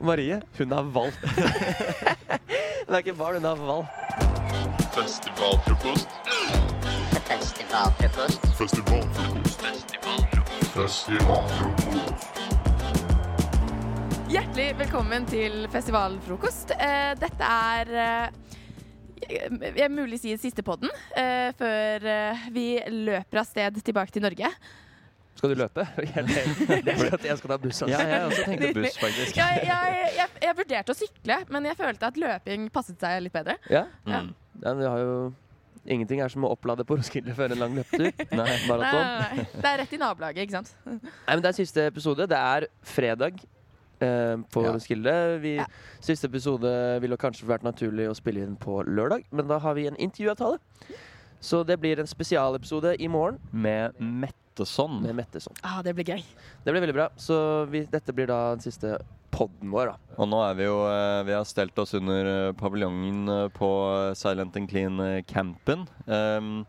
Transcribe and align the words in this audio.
Marie, 0.00 0.40
hun 0.58 0.72
er 0.72 0.82
valp. 0.82 1.16
Hun 2.86 2.94
er 2.94 3.02
ikke 3.02 3.12
barn, 3.14 3.34
hun 3.36 3.44
er 3.44 3.58
valp. 3.60 3.86
Festivalfrokost. 4.94 6.08
Festivalfrokost. 7.28 8.46
Festivalfrokost. 8.56 9.60
Festivalfrokost. 10.72 12.40
Hjertelig 14.30 14.68
velkommen 14.80 15.28
til 15.28 15.68
festivalfrokost. 15.70 16.72
Eh, 16.80 17.12
dette 17.20 17.44
er 17.52 17.94
eh, 18.00 18.28
jeg 19.82 19.92
mulig 19.92 20.22
si 20.22 20.32
siste 20.40 20.64
podden 20.64 20.88
eh, 21.12 21.52
før 21.60 22.08
vi 22.54 22.70
løper 23.04 23.44
av 23.44 23.52
sted 23.52 23.84
tilbake 23.84 24.16
til 24.16 24.24
Norge. 24.24 24.48
Skal 25.38 25.52
du 25.54 25.60
løpe? 25.62 25.84
Jeg, 26.10 26.24
jeg, 26.28 26.96
skal, 26.98 27.20
jeg 27.24 27.36
skal 27.38 27.50
ta 27.52 27.56
buss. 27.62 27.78
Altså. 27.82 27.92
Ja, 27.94 28.00
jeg 28.08 28.24
også 28.26 28.42
tenkte 28.44 28.72
buss, 28.80 28.96
faktisk. 29.00 29.36
Jeg, 29.38 29.60
jeg, 29.64 30.08
jeg, 30.18 30.32
jeg 30.42 30.56
vurderte 30.58 30.92
å 30.92 30.96
sykle, 30.98 31.36
men 31.54 31.68
jeg 31.70 31.78
følte 31.78 32.08
at 32.10 32.18
løping 32.20 32.66
passet 32.74 33.00
seg 33.00 33.22
litt 33.24 33.32
bedre. 33.32 33.54
Ja? 33.72 33.86
Ja. 34.04 34.20
Mm. 34.26 34.34
ja, 34.60 34.66
men 34.74 34.82
vi 34.82 34.90
har 34.90 35.04
jo 35.06 35.14
Ingenting 35.90 36.20
er 36.20 36.28
som 36.28 36.44
å 36.44 36.50
opplade 36.52 36.84
på 36.84 36.98
Roskilde 36.98 37.32
før 37.34 37.54
en 37.54 37.62
lang 37.62 37.78
løpetur. 37.78 38.10
Nei. 38.36 38.50
Maraton. 38.68 39.00
nei, 39.00 39.38
nei. 39.38 39.46
Det 39.54 39.70
er 39.70 39.78
rett 39.80 39.94
i 39.96 40.00
nabolaget, 40.02 40.42
ikke 40.44 40.58
sant? 40.58 40.74
Nei, 40.84 40.98
men 41.30 41.40
det 41.40 41.48
er 41.54 41.56
siste 41.56 41.86
episode. 41.88 42.26
Det 42.28 42.36
er 42.36 42.66
fredag 42.84 43.38
eh, 43.40 44.34
på 44.52 44.66
Ja. 44.66 44.74
Roskilde. 44.76 45.14
Vi, 45.40 45.54
Ja. 45.56 45.64
Siste 46.04 46.28
episode 46.28 46.68
ville 47.00 47.16
kanskje 47.20 47.48
vært 47.48 47.64
naturlig 47.64 48.10
å 48.10 48.14
spille 48.18 48.44
inn 48.44 48.58
på 48.60 48.82
lørdag, 48.84 49.24
men 49.32 49.48
da 49.48 49.56
har 49.64 49.74
vi 49.80 49.86
en 49.88 49.96
intervjuavtale. 49.96 50.60
Så 51.40 51.62
det 51.64 51.78
blir 51.80 51.96
en 52.04 52.08
spesialepisode 52.12 52.92
i 53.00 53.08
morgen 53.08 53.40
Med 53.50 53.96
Metteson. 54.60 55.00
med 55.02 55.14
Metteson. 55.14 55.54
Ah, 55.62 55.82
det 55.82 55.94
blir 55.94 56.04
gøy. 56.04 56.22
Det 56.64 56.72
blir 56.72 56.80
veldig 56.80 56.94
bra. 56.94 57.08
Så 57.16 57.64
vi, 57.70 57.86
dette 57.90 58.12
blir 58.12 58.28
da 58.30 58.52
den 58.54 58.60
siste 58.60 58.98
podden 59.30 59.70
vår, 59.70 59.92
da. 59.92 60.14
Og 60.20 60.28
nå 60.28 60.40
er 60.44 60.56
vi 60.58 60.66
jo 60.66 60.76
eh, 60.90 61.22
Vi 61.24 61.32
har 61.32 61.46
stelt 61.48 61.78
oss 61.78 61.94
under 61.94 62.28
eh, 62.28 62.52
paviljongen 62.58 63.28
eh, 63.28 63.48
på 63.54 63.70
Silent 64.18 64.56
and 64.58 64.70
Clean-campen. 64.70 65.86
Um, 66.06 66.64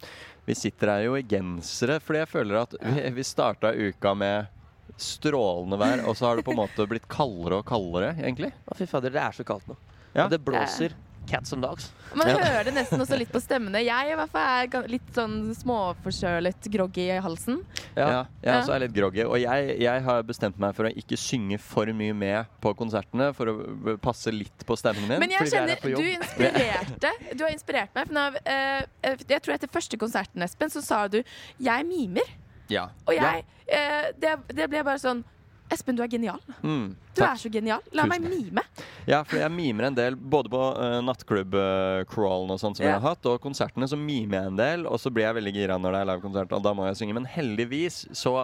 vi 0.46 0.56
sitter 0.56 0.94
her 0.94 1.06
jo 1.06 1.18
i 1.18 1.26
gensere, 1.28 2.00
fordi 2.02 2.24
jeg 2.24 2.32
føler 2.32 2.62
at 2.62 2.76
vi, 2.80 3.06
vi 3.18 3.26
starta 3.28 3.74
uka 3.74 4.16
med 4.18 4.58
strålende 5.02 5.80
vær, 5.82 6.04
og 6.08 6.18
så 6.18 6.30
har 6.30 6.38
det 6.38 6.46
på 6.46 6.54
en 6.54 6.62
måte 6.62 6.86
blitt 6.90 7.08
kaldere 7.12 7.62
og 7.62 7.68
kaldere, 7.68 8.14
egentlig. 8.20 8.52
Å, 8.68 8.78
fy 8.78 8.88
fader, 8.90 9.14
det 9.14 9.22
er 9.24 9.36
så 9.36 9.46
kaldt 9.48 9.70
nå. 9.70 9.78
Ja. 10.12 10.26
Og 10.26 10.34
det 10.34 10.42
blåser 10.44 10.96
cats 11.28 11.54
and 11.54 11.62
dogs. 11.64 11.92
Man 12.16 12.28
Ja. 12.28 12.38
hører 12.38 12.64
det 12.66 12.74
nesten 12.74 13.00
også 13.00 13.18
litt 13.18 13.32
på 13.32 13.40
stemmene. 13.48 13.84
Jeg 13.86 14.12
i 14.12 14.16
hvert 14.16 14.30
fall 14.32 14.68
er 14.82 14.88
litt 14.88 15.14
sånn 15.16 15.54
småforkjølet, 15.56 16.68
groggy 16.74 17.06
i 17.18 17.20
halsen. 17.24 17.62
Ja, 17.96 18.08
Ja. 18.08 18.26
jeg 18.42 18.54
Ja. 18.54 18.60
også 18.62 18.74
er 18.76 18.80
litt 18.80 18.94
groggy. 18.94 19.24
Og 19.26 19.40
jeg, 19.40 19.80
jeg 19.80 20.04
har 20.04 20.24
bestemt 20.24 20.60
meg 20.60 20.76
for 20.76 20.86
å 20.86 20.94
ikke 20.96 21.18
synge 21.18 21.60
for 21.60 21.86
mye 21.86 22.14
med 22.14 22.46
på 22.62 22.74
konsertene, 22.76 23.34
for 23.36 23.46
å 23.46 23.98
passe 24.02 24.32
litt 24.32 24.66
på 24.66 24.76
stemmen 24.78 25.08
min. 25.08 25.20
Men 25.20 25.30
jeg 25.30 25.40
fordi 25.40 25.56
er 25.56 25.58
kjenner 25.58 25.68
jeg 25.70 25.96
du 25.96 26.12
inspirerte 26.18 27.38
Du 27.38 27.44
har 27.46 27.52
inspirert 27.52 27.90
meg. 27.96 28.08
For 28.08 28.14
når, 28.14 28.38
eh, 28.46 28.84
eh, 29.04 29.16
jeg 29.30 29.42
tror 29.42 29.54
etter 29.56 29.68
første 29.72 29.98
konserten, 29.98 30.42
Espen, 30.44 30.70
så 30.70 30.82
sa 30.82 31.08
du 31.08 31.24
'jeg 31.60 31.86
mimer'. 31.86 32.30
Ja. 32.70 32.90
Og 33.08 33.14
jeg 33.16 33.44
eh, 33.68 34.12
det, 34.20 34.40
det 34.48 34.70
ble 34.70 34.84
bare 34.84 34.98
sånn 35.00 35.24
Espen, 35.72 35.96
du 35.96 36.04
er 36.04 36.10
genial. 36.12 36.40
Mm, 36.62 36.96
Du 37.16 37.22
er 37.24 37.36
så 37.40 37.50
genial. 37.52 37.84
La 37.96 38.04
Tusen 38.04 38.26
meg 38.26 38.32
mime. 38.32 38.64
Ja, 39.08 39.22
for 39.24 39.40
jeg 39.40 39.52
mimer 39.56 39.88
en 39.88 39.96
del, 39.98 40.16
både 40.16 40.52
på 40.52 40.62
uh, 40.78 41.00
nattklubb-crawlen 41.08 42.52
og 42.52 42.60
sånt 42.60 42.80
som 42.80 42.86
yeah. 42.86 42.96
jeg 42.96 43.02
har 43.02 43.16
hatt, 43.16 43.28
og 43.32 43.40
konsertene 43.44 43.88
så 43.88 44.00
mimer 44.00 44.38
jeg 44.42 44.52
en 44.52 44.60
del, 44.60 44.88
og 44.90 45.00
så 45.02 45.12
blir 45.14 45.30
jeg 45.30 45.38
veldig 45.40 45.54
gira 45.56 45.78
når 45.80 45.96
det 45.96 46.02
er 46.02 46.10
livekonsert, 46.12 46.56
og 46.58 46.66
da 46.66 46.74
må 46.78 46.90
jeg 46.90 47.00
synge. 47.02 47.16
Men 47.22 47.30
heldigvis 47.30 48.04
så 48.18 48.36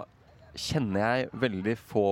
kjenner 0.58 1.04
jeg 1.04 1.28
veldig 1.38 1.76
få 1.90 2.06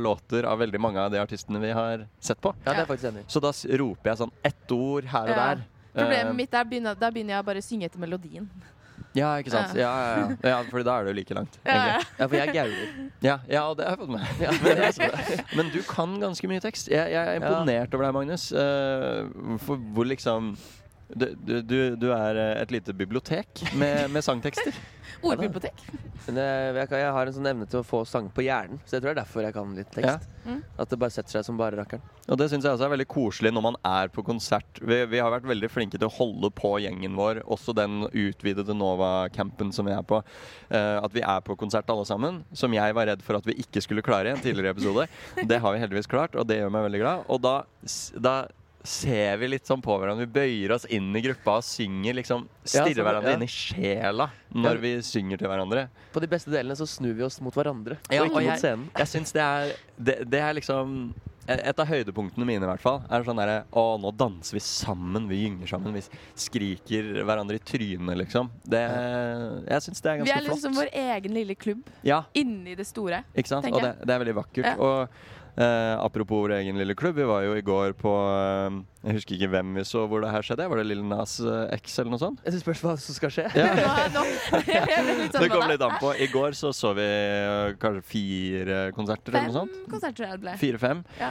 låter 0.00 0.48
av 0.48 0.58
veldig 0.64 0.80
mange 0.82 1.02
av 1.04 1.12
de 1.12 1.20
artistene 1.22 1.60
vi 1.62 1.70
har 1.76 2.06
sett 2.18 2.40
på. 2.42 2.54
Ja, 2.64 2.72
det 2.72 2.86
er 2.86 2.88
faktisk 2.88 3.12
enig. 3.12 3.26
Så 3.30 3.42
da 3.44 3.52
roper 3.84 4.12
jeg 4.12 4.22
sånn 4.24 4.34
ett 4.42 4.74
ord 4.74 5.08
her 5.12 5.28
og 5.28 5.36
Ja. 5.36 5.42
der. 5.52 5.66
Problemet 5.92 6.32
uh, 6.32 6.36
mitt 6.36 6.54
er 6.56 6.64
begynner, 6.64 6.96
da 6.96 7.10
begynner 7.12 7.36
jeg 7.36 7.44
bare 7.44 7.60
å 7.60 7.66
synge 7.66 7.90
etter 7.90 8.00
melodien. 8.00 8.48
Ja, 9.16 9.32
ikke 9.40 9.52
sant. 9.54 9.74
Ja, 9.78 9.90
ja, 10.02 10.12
ja. 10.20 10.50
ja 10.52 10.58
for 10.70 10.84
da 10.86 10.98
er 10.98 11.06
det 11.06 11.14
jo 11.14 11.18
like 11.20 11.36
langt. 11.36 11.58
Ja, 11.64 11.78
egentlig. 11.78 12.12
Ja, 12.18 12.26
for 12.26 12.36
jeg 12.38 12.54
gauler. 12.56 12.92
Ja, 13.22 13.36
ja, 13.48 13.64
det 13.78 13.88
har 13.88 13.96
jeg 13.96 14.02
fått 14.02 14.12
med. 14.14 14.22
Ja, 14.42 14.52
men 15.58 15.72
du 15.74 15.80
kan 15.88 16.14
ganske 16.22 16.50
mye 16.50 16.62
tekst. 16.64 16.90
Jeg, 16.92 17.12
jeg 17.14 17.22
er 17.22 17.40
imponert 17.40 17.94
over 17.94 18.08
deg, 18.08 18.14
Magnus. 18.16 18.48
Uh, 18.52 19.58
for 19.62 19.80
hvor 19.94 20.08
liksom 20.08 20.54
du, 21.14 21.60
du, 21.62 21.78
du, 21.96 22.08
er 22.14 22.38
eh, 22.40 22.62
et 22.62 22.72
lite 22.74 22.94
bibliotek 22.96 23.64
med, 23.78 24.10
med 24.12 24.24
sangtekster. 24.24 24.76
Ordbibliotek. 25.22 25.84
Men 26.26 26.38
jeg, 26.38 26.86
jeg, 26.90 27.10
har 27.14 27.28
en 27.28 27.34
sånn 27.34 27.48
evne 27.50 27.66
til 27.70 27.80
å 27.82 27.86
få 27.86 28.02
sang 28.08 28.28
på 28.32 28.44
hjernen, 28.46 28.80
så 28.86 28.96
jeg 28.96 29.02
tror 29.02 29.10
det 29.10 29.14
er 29.14 29.20
derfor 29.20 29.46
jeg 29.46 29.54
kan 29.54 29.74
litt 29.76 29.90
tekst. 29.94 30.26
Ja. 30.26 30.42
Mm. 30.46 30.62
At 30.82 30.90
det 30.90 30.98
bare 30.98 31.14
setter 31.14 31.36
seg 31.36 31.46
som 31.46 31.58
bare 31.58 31.78
rakkeren. 31.78 32.02
Og 32.30 32.38
det 32.38 32.48
syns 32.50 32.66
jeg 32.66 32.74
også 32.74 32.86
er 32.86 32.92
veldig 32.94 33.08
koselig 33.10 33.52
når 33.54 33.64
man 33.66 33.78
er 33.86 34.10
på 34.14 34.24
konsert. 34.26 34.80
Vi, 34.80 34.98
vi 35.10 35.20
har 35.22 35.32
vært 35.34 35.48
veldig 35.50 35.70
flinke 35.70 35.98
til 35.98 36.08
å 36.08 36.14
holde 36.14 36.50
på 36.54 36.72
gjengen 36.82 37.18
vår, 37.18 37.42
også 37.44 37.74
den 37.76 38.06
utvidede 38.08 38.76
Nova-campen 38.78 39.74
som 39.74 39.86
vi 39.90 39.94
er 39.94 40.06
på. 40.06 40.22
eh, 40.70 40.98
at 41.02 41.14
vi 41.14 41.22
er 41.26 41.44
på 41.44 41.58
konsert 41.58 41.90
alle 41.92 42.06
sammen, 42.08 42.42
som 42.56 42.74
jeg 42.74 42.96
var 42.98 43.10
redd 43.10 43.22
for 43.26 43.38
at 43.38 43.46
vi 43.46 43.58
ikke 43.62 43.82
skulle 43.84 44.06
klare 44.06 44.30
i 44.30 44.34
en 44.36 44.42
tidligere 44.42 44.74
episode. 44.76 45.06
Det 45.52 45.60
har 45.62 45.74
vi 45.74 45.82
heldigvis 45.82 46.10
klart, 46.10 46.36
og 46.38 46.46
det 46.48 46.60
gjør 46.60 46.70
meg 46.72 46.84
veldig 46.86 47.00
glad. 47.02 47.24
Og 47.32 47.40
da, 47.42 47.54
da 48.22 48.34
ser 48.84 49.36
vi 49.38 49.48
litt 49.48 49.66
sånn 49.68 49.82
på 49.82 49.94
hverandre. 49.98 50.26
Vi 50.26 50.32
bøyer 50.40 50.72
oss 50.74 50.84
inn 50.90 51.10
i 51.16 51.22
gruppa 51.22 51.58
og 51.60 51.64
synger 51.66 52.14
liksom 52.18 52.46
Ja, 52.66 52.68
Stirrer 52.82 52.94
sånn, 52.94 53.06
hverandre 53.06 53.30
ja. 53.30 53.36
inn 53.38 53.46
i 53.46 53.50
sjela 53.52 54.30
når 54.54 54.74
Ja. 54.74 54.80
vi 54.80 54.92
synger 55.02 55.38
til 55.38 55.48
hverandre. 55.48 55.88
På 56.12 56.20
de 56.20 56.26
beste 56.26 56.50
delene 56.50 56.74
så 56.78 56.86
snur 56.86 57.14
vi 57.14 57.22
oss 57.22 57.40
mot 57.40 57.54
hverandre, 57.54 57.98
Ja, 58.10 58.22
og 58.22 58.30
ikke 58.30 58.36
og 58.36 58.48
mot 58.50 58.58
scenen. 58.58 58.88
Jeg 58.96 59.06
syns 59.12 59.32
det 59.32 59.42
er 59.42 59.76
det, 59.98 60.16
det 60.30 60.40
er 60.40 60.54
liksom 60.54 61.14
et 61.48 61.74
av 61.82 61.88
høydepunktene 61.90 62.46
mine, 62.46 62.62
i 62.62 62.68
hvert 62.70 62.80
fall. 62.80 63.00
Er 63.10 63.24
sånn 63.26 63.34
derre 63.36 63.64
Å, 63.74 63.98
nå 63.98 64.12
danser 64.16 64.54
vi 64.54 64.60
sammen. 64.62 65.26
Vi 65.26 65.40
gynger 65.42 65.66
sammen. 65.66 65.92
Vi 65.92 66.02
skriker 66.38 67.24
hverandre 67.26 67.58
i 67.58 67.58
trynet, 67.66 68.16
liksom. 68.16 68.48
Det 68.62 68.82
Jeg 69.68 69.82
syns 69.82 70.00
det 70.00 70.10
er 70.12 70.20
ganske 70.20 70.32
flott. 70.32 70.42
Vi 70.42 70.46
er 70.46 70.54
liksom 70.54 70.74
flott. 70.76 70.92
vår 70.94 71.16
egen 71.16 71.34
lille 71.34 71.54
klubb 71.58 71.82
Ja, 72.06 72.22
inni 72.34 72.76
det 72.76 72.86
store. 72.86 73.24
ikke 73.34 73.48
sant? 73.48 73.66
Og 73.72 73.82
det, 73.82 73.96
det 74.06 74.14
er 74.14 74.22
veldig 74.22 74.36
vakkert. 74.38 74.64
Ja. 74.64 74.76
Og 74.78 75.08
eh, 75.56 75.94
apropos 76.00 76.42
vår 76.46 76.56
egen 76.60 76.78
lille 76.80 76.94
klubb, 76.98 77.16
vi 77.18 77.26
var 77.28 77.42
jo 77.44 77.54
i 77.58 77.62
går 77.64 77.92
på 77.98 78.12
eh, 78.32 78.80
Jeg 79.02 79.16
husker 79.18 79.34
ikke 79.36 79.48
hvem 79.50 79.72
vi 79.74 79.82
så 79.88 80.04
hvor 80.06 80.22
det 80.22 80.30
her 80.30 80.44
skjedde. 80.46 80.68
Var 80.70 80.78
det 80.78 80.84
Lille 80.86 81.02
Nas 81.10 81.32
eh, 81.42 81.72
X 81.74 81.96
eller 81.98 82.12
noe 82.14 82.20
sånt? 82.22 82.38
Jeg 82.46 82.54
synes 82.54 82.62
spørs 82.64 82.82
hva 82.86 82.92
som 83.02 83.16
skal 83.16 83.32
skje. 83.34 83.46
Ja. 83.58 83.72
Litt 84.52 85.34
sånn, 85.34 85.42
Det 85.42 85.48
kommer 85.50 85.56
kom 85.56 85.70
litt 85.72 85.82
an 85.86 85.96
på. 86.00 86.12
I 86.22 86.28
går 86.32 86.54
så 86.58 86.70
så 86.76 86.92
vi 86.96 87.06
eh, 87.06 87.72
kanskje 87.82 88.04
fire 88.12 88.78
konserter 88.96 89.34
eller 89.34 89.48
noe 89.50 89.52
Fem 89.52 89.58
sånt. 89.58 89.90
konserter 89.90 90.16
tror 90.20 90.28
jeg 90.28 90.36
det 90.38 90.44
ble. 90.46 90.54
Fire-fem. 90.62 91.02
Ja. 91.18 91.30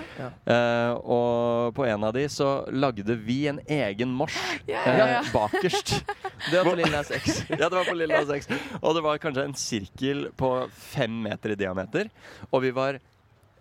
Eh, 0.51 0.91
og 1.15 1.71
på 1.79 1.87
en 1.87 2.07
av 2.09 2.13
de 2.17 2.25
så 2.31 2.49
lagde 2.75 3.15
vi 3.23 3.39
en 3.51 3.61
egen 3.71 4.11
mors 4.19 4.35
Ja, 4.69 4.83
ja, 4.85 5.07
ja. 5.17 5.21
bakerst. 5.33 5.95
Det 6.51 6.57
var 6.57 6.71
på 6.71 6.75
Lille 6.79 6.89
Nas 6.97 7.11
X. 7.13 7.43
ja, 7.53 7.67
det 7.69 7.75
var 7.75 7.85
på 7.85 7.93
Lille 7.93 8.17
Nas 8.17 8.31
X. 8.33 8.47
Og 8.81 8.95
det 8.97 9.03
var 9.05 9.19
kanskje 9.21 9.43
en 9.45 9.53
sirkel 9.57 10.23
på 10.35 10.49
fem 10.73 11.19
meter 11.27 11.53
i 11.53 11.57
diameter. 11.59 12.09
Og 12.49 12.63
vi 12.65 12.71
var 12.73 12.97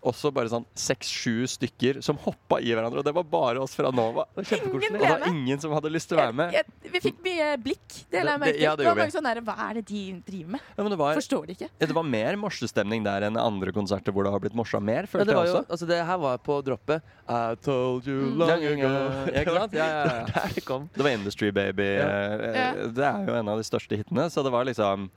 også 0.02 0.30
bare 0.32 0.48
sånn 0.52 0.64
seks-sju 0.78 1.46
stykker 1.50 1.98
som 2.04 2.16
hoppa 2.24 2.60
i 2.60 2.70
hverandre. 2.72 3.00
Og 3.02 3.04
det 3.04 3.12
var 3.16 3.24
bare 3.28 3.60
oss 3.60 3.74
fra 3.76 3.90
Nova. 3.92 4.24
Det 4.34 4.40
var 4.42 4.48
kjempekoselig. 4.50 4.96
Og 4.96 5.02
det 5.04 5.10
var 5.12 5.26
ingen 5.28 5.60
som 5.60 5.72
hadde 5.76 5.90
lyst 5.92 6.08
til 6.10 6.16
å 6.18 6.20
være 6.22 6.36
med. 6.38 6.54
Jeg, 6.56 6.64
jeg, 6.84 6.92
vi 6.94 7.02
fikk 7.04 7.18
mye 7.26 7.48
blikk. 7.60 7.98
Det 8.10 8.22
la 8.24 8.34
jeg 8.36 8.42
merke 8.44 8.54
til. 8.56 8.62
ja, 8.64 8.72
det 8.76 8.84
det 8.84 8.88
var 8.90 9.00
mange 9.02 9.14
sånn 9.16 9.28
der, 9.28 9.40
Hva 9.44 9.56
er 9.68 9.74
det 9.80 9.84
de 9.90 10.02
driver 10.26 10.54
med? 10.56 10.60
Ja, 10.76 10.82
men 10.86 10.90
det 10.94 10.98
var, 11.02 11.14
Forstår 11.20 11.46
det 11.50 11.56
ikke. 11.58 11.68
ja, 11.80 11.86
det 11.90 11.96
var 12.00 12.08
mer 12.16 12.38
morsestemning 12.40 13.04
der 13.04 13.28
enn 13.28 13.36
andre 13.40 13.72
konserter 13.76 14.12
hvor 14.16 14.24
det 14.24 14.32
har 14.34 14.40
blitt 14.44 14.56
morsa 14.58 14.80
mer, 14.80 15.08
Ja, 15.10 15.24
det, 15.24 15.34
var 15.36 15.44
jeg 15.46 15.52
jo, 15.54 15.60
også. 15.60 15.70
altså 15.76 15.86
det 15.92 16.00
her 16.10 16.18
var 16.24 16.38
på 16.44 16.60
droppet 16.64 17.02
I 17.28 17.54
told 17.62 18.06
you 18.08 18.20
Mm. 18.30 18.38
long 18.40 18.50
ago. 18.64 18.90
Ja, 18.90 19.40
ikke 19.42 19.54
sant? 19.58 19.72
Ja, 19.76 19.86
ja, 19.86 20.04
ja. 20.04 20.24
Det 20.24 20.34
var 20.34 20.54
der 20.54 20.64
kom. 20.66 20.88
Det 20.94 21.04
var 21.04 21.10
Industry 21.10 21.50
Baby. 21.52 21.90
Ja. 21.98 22.06
eh, 22.06 22.56
Ja. 22.60 22.70
Det 22.88 23.04
er 23.10 23.26
jo 23.28 23.34
en 23.38 23.48
av 23.48 23.58
de 23.60 23.64
største 23.66 23.96
hitene. 24.00 24.26
Så 24.30 24.42
det 24.44 24.50
var 24.52 24.64
liksom 24.64 25.10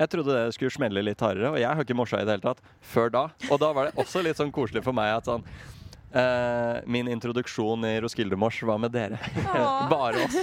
Jeg 0.00 0.08
trodde 0.14 0.32
det 0.32 0.54
skulle 0.56 0.72
smelle 0.72 1.02
litt 1.04 1.20
hardere, 1.20 1.50
og 1.52 1.58
jeg 1.60 1.68
har 1.68 1.84
ikke 1.84 1.96
morsa 1.98 2.22
i 2.22 2.24
det 2.24 2.38
hele 2.38 2.46
tatt 2.46 2.62
før 2.92 3.12
da. 3.12 3.26
Og 3.50 3.60
da 3.60 3.68
var 3.76 3.90
det 3.90 4.00
også 4.00 4.22
litt 4.24 4.38
sånn 4.40 4.52
koselig 4.54 4.80
for 4.86 4.96
meg 4.96 5.12
at 5.18 5.28
sånn 5.28 5.44
uh, 5.44 6.80
Min 6.88 7.10
introduksjon 7.12 7.84
i 7.84 7.98
Roskilde-mors 8.00 8.62
var 8.64 8.80
med 8.80 8.94
dere. 8.96 9.20
Bare 9.92 10.24
oss. 10.24 10.38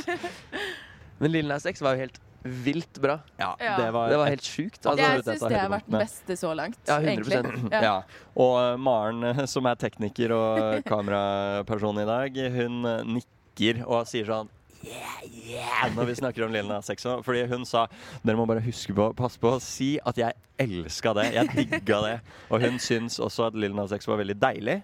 Men 1.18 1.33
Lille 1.33 1.50
Nas 1.50 1.65
X 1.65 1.81
var 1.81 1.98
jo 1.98 2.06
helt 2.06 2.21
vilt 2.48 3.00
bra. 3.01 3.18
Ja, 3.42 3.56
det 3.57 3.88
var, 3.92 4.12
Det 4.13 4.19
var 4.21 4.30
helt 4.30 4.45
sjukt. 4.45 4.77
Altså, 4.86 5.01
jeg 5.01 5.24
syns 5.25 5.48
det 5.50 5.57
har 5.57 5.71
vært 5.74 5.89
den 5.89 5.98
beste 6.00 6.38
så 6.39 6.51
langt. 6.56 6.77
Ja, 6.88 7.00
100%. 7.01 7.50
ja. 7.74 7.81
Ja. 7.88 7.95
Og 8.38 8.53
uh, 8.62 8.75
Maren, 8.77 9.48
som 9.50 9.65
er 9.68 9.81
tekniker 9.81 10.36
og 10.38 10.62
kameraperson 10.92 12.03
i 12.03 12.06
dag, 12.07 12.39
hun 12.60 12.86
nikker 13.18 13.81
og 13.89 14.06
sier 14.06 14.30
sånn 14.30 14.53
Yeah, 14.85 15.21
yeah, 15.50 15.95
når 15.95 16.06
vi 16.12 16.15
snakker 16.19 16.45
om 16.45 16.51
Lilna 16.53 16.79
X. 16.81 17.07
Fordi 17.25 17.45
hun 17.50 17.65
sa 17.68 17.85
dere 18.24 18.38
må 18.39 18.45
bare 18.50 18.63
huske 18.63 18.94
på 18.95 19.09
passe 19.18 19.39
på 19.41 19.56
å 19.56 19.62
si 19.63 19.95
at 20.06 20.19
jeg 20.19 20.38
elska 20.62 21.15
det. 21.18 21.25
Jeg 21.35 21.53
digga 21.56 22.01
det. 22.06 22.13
Og 22.51 22.63
hun 22.63 22.77
syns 22.81 23.19
også 23.24 23.50
at 23.50 23.57
Lilna 23.57 23.88
X 23.97 24.07
var 24.07 24.21
veldig 24.21 24.38
deilig. 24.41 24.77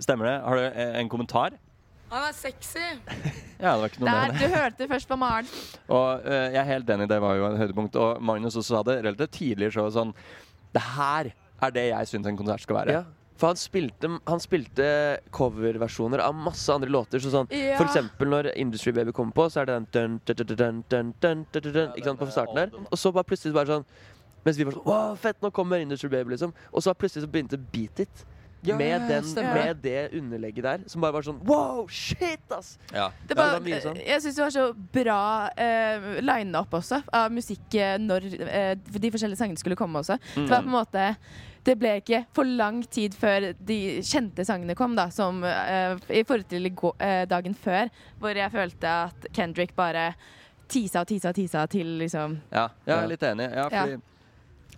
Stemmer 0.00 0.30
det? 0.30 0.36
Har 0.46 0.60
du 0.60 0.64
eh, 0.68 0.94
en 1.00 1.10
kommentar? 1.10 1.58
Han 2.10 2.26
er 2.26 2.34
sexy. 2.36 2.86
Ja, 3.60 3.74
det 3.74 3.80
var 3.82 3.90
ikke 3.90 4.00
noe 4.00 4.08
Der, 4.08 4.30
mer. 4.32 4.38
du 4.40 4.54
hørte 4.54 4.78
det 4.80 4.86
først 4.88 5.08
på 5.10 5.16
Maren. 5.20 5.48
Og 5.92 6.22
uh, 6.24 6.46
jeg 6.48 6.56
er 6.62 6.68
helt 6.70 6.90
enig, 6.94 7.10
det 7.10 7.18
var 7.20 7.34
jo 7.36 7.42
et 7.50 7.58
høydepunkt. 7.60 7.98
Og 8.00 8.22
Magnus 8.24 8.56
også 8.56 8.78
sa 8.78 8.80
det 8.88 8.94
relativt 9.04 9.34
tidlig 9.36 9.68
i 9.68 9.74
showet 9.74 9.92
sånn 9.98 10.14
Det 10.72 10.80
her 10.94 11.28
er 11.60 11.74
det 11.74 11.82
jeg 11.90 12.08
syns 12.08 12.30
en 12.30 12.38
konsert 12.38 12.64
skal 12.64 12.78
være. 12.78 12.94
Ja. 12.96 13.02
For 13.40 13.48
han 13.54 13.56
spilte, 13.56 14.10
han 14.28 14.42
spilte 14.42 14.86
coverversjoner 15.32 16.20
av 16.20 16.36
masse 16.36 16.68
andre 16.74 16.92
låter. 16.92 17.22
Så 17.24 17.32
sånn, 17.32 17.48
ja. 17.54 17.78
For 17.78 17.88
eksempel 17.88 18.28
når 18.28 18.50
Industry 18.52 18.92
Baby 18.92 19.14
kommer 19.16 19.32
på, 19.36 19.46
så 19.48 19.62
er 19.62 19.70
det 19.70 19.78
den 19.94 20.18
dun, 20.28 20.42
dun, 20.52 20.82
dun, 20.84 21.54
Ikke 21.96 22.10
sant, 22.10 22.20
på 22.20 22.28
starten 22.28 22.58
der. 22.58 22.74
Og 22.90 23.00
så 23.00 23.12
bare 23.16 23.28
plutselig 23.30 23.56
bare 23.56 23.78
sånn 23.78 23.86
Mens 24.44 24.56
vi 24.56 24.64
var 24.64 24.72
sånn 24.72 24.86
Å, 24.88 24.98
fett, 25.20 25.36
nå 25.44 25.50
kommer 25.52 25.82
Industry 25.82 26.08
Baby, 26.12 26.34
liksom. 26.34 26.52
Og 26.72 26.84
så 26.84 26.94
plutselig 26.96 27.26
så 27.26 27.32
begynte 27.32 27.60
Beat 27.72 28.04
It. 28.06 28.22
Ja, 28.62 28.76
med, 28.76 29.06
den, 29.08 29.24
med 29.54 29.76
det 29.80 30.10
underlegget 30.18 30.64
der, 30.66 30.82
som 30.86 31.00
bare 31.00 31.14
var 31.16 31.24
sånn 31.24 31.38
Wow, 31.48 31.86
shit, 31.88 32.42
ass! 32.52 32.74
Ja. 32.92 33.06
Det 33.24 33.32
Ja, 33.36 33.56
det 33.56 33.72
var 33.72 33.84
sånn. 33.86 34.00
Jeg 34.04 34.20
syns 34.20 34.36
det 34.36 34.42
var 34.44 34.52
så 34.52 34.64
bra 34.96 35.20
uh, 35.48 36.08
line-up 36.20 36.74
også, 36.76 36.98
av 37.16 37.32
musikk 37.32 37.76
eh, 37.80 37.94
når 38.00 38.26
uh, 38.36 38.74
de 38.76 39.12
forskjellige 39.14 39.40
sangene 39.40 39.60
skulle 39.62 39.78
komme 39.80 40.02
også. 40.02 40.18
Det 40.34 40.50
var 40.50 40.60
på 40.66 40.68
en 40.68 40.76
måte 40.76 41.06
Det 41.64 41.74
ble 41.80 41.94
ikke 42.00 42.22
for 42.36 42.44
lang 42.48 42.82
tid 42.88 43.16
før 43.16 43.50
de 43.56 43.78
kjente 44.04 44.44
sangene 44.48 44.76
kom, 44.76 44.94
da, 44.96 45.08
som 45.12 45.40
uh, 45.44 45.96
i 46.08 46.22
forhold 46.24 46.48
til 46.52 46.68
eh, 46.68 47.24
dagen 47.28 47.56
før, 47.56 47.88
hvor 48.20 48.36
jeg 48.36 48.52
følte 48.52 48.92
at 49.08 49.26
Kendrick 49.36 49.74
bare 49.76 50.10
tisa 50.70 51.00
og 51.02 51.08
tisa 51.10 51.32
og 51.32 51.34
tisa 51.40 51.66
til 51.66 51.96
liksom 52.00 52.38
Ja, 52.52 52.68
jeg 52.86 52.96
er 52.96 53.10
litt 53.10 53.22
enig. 53.26 53.48
Ja, 53.50 53.68
Ja. 53.72 53.82
fordi 53.84 54.00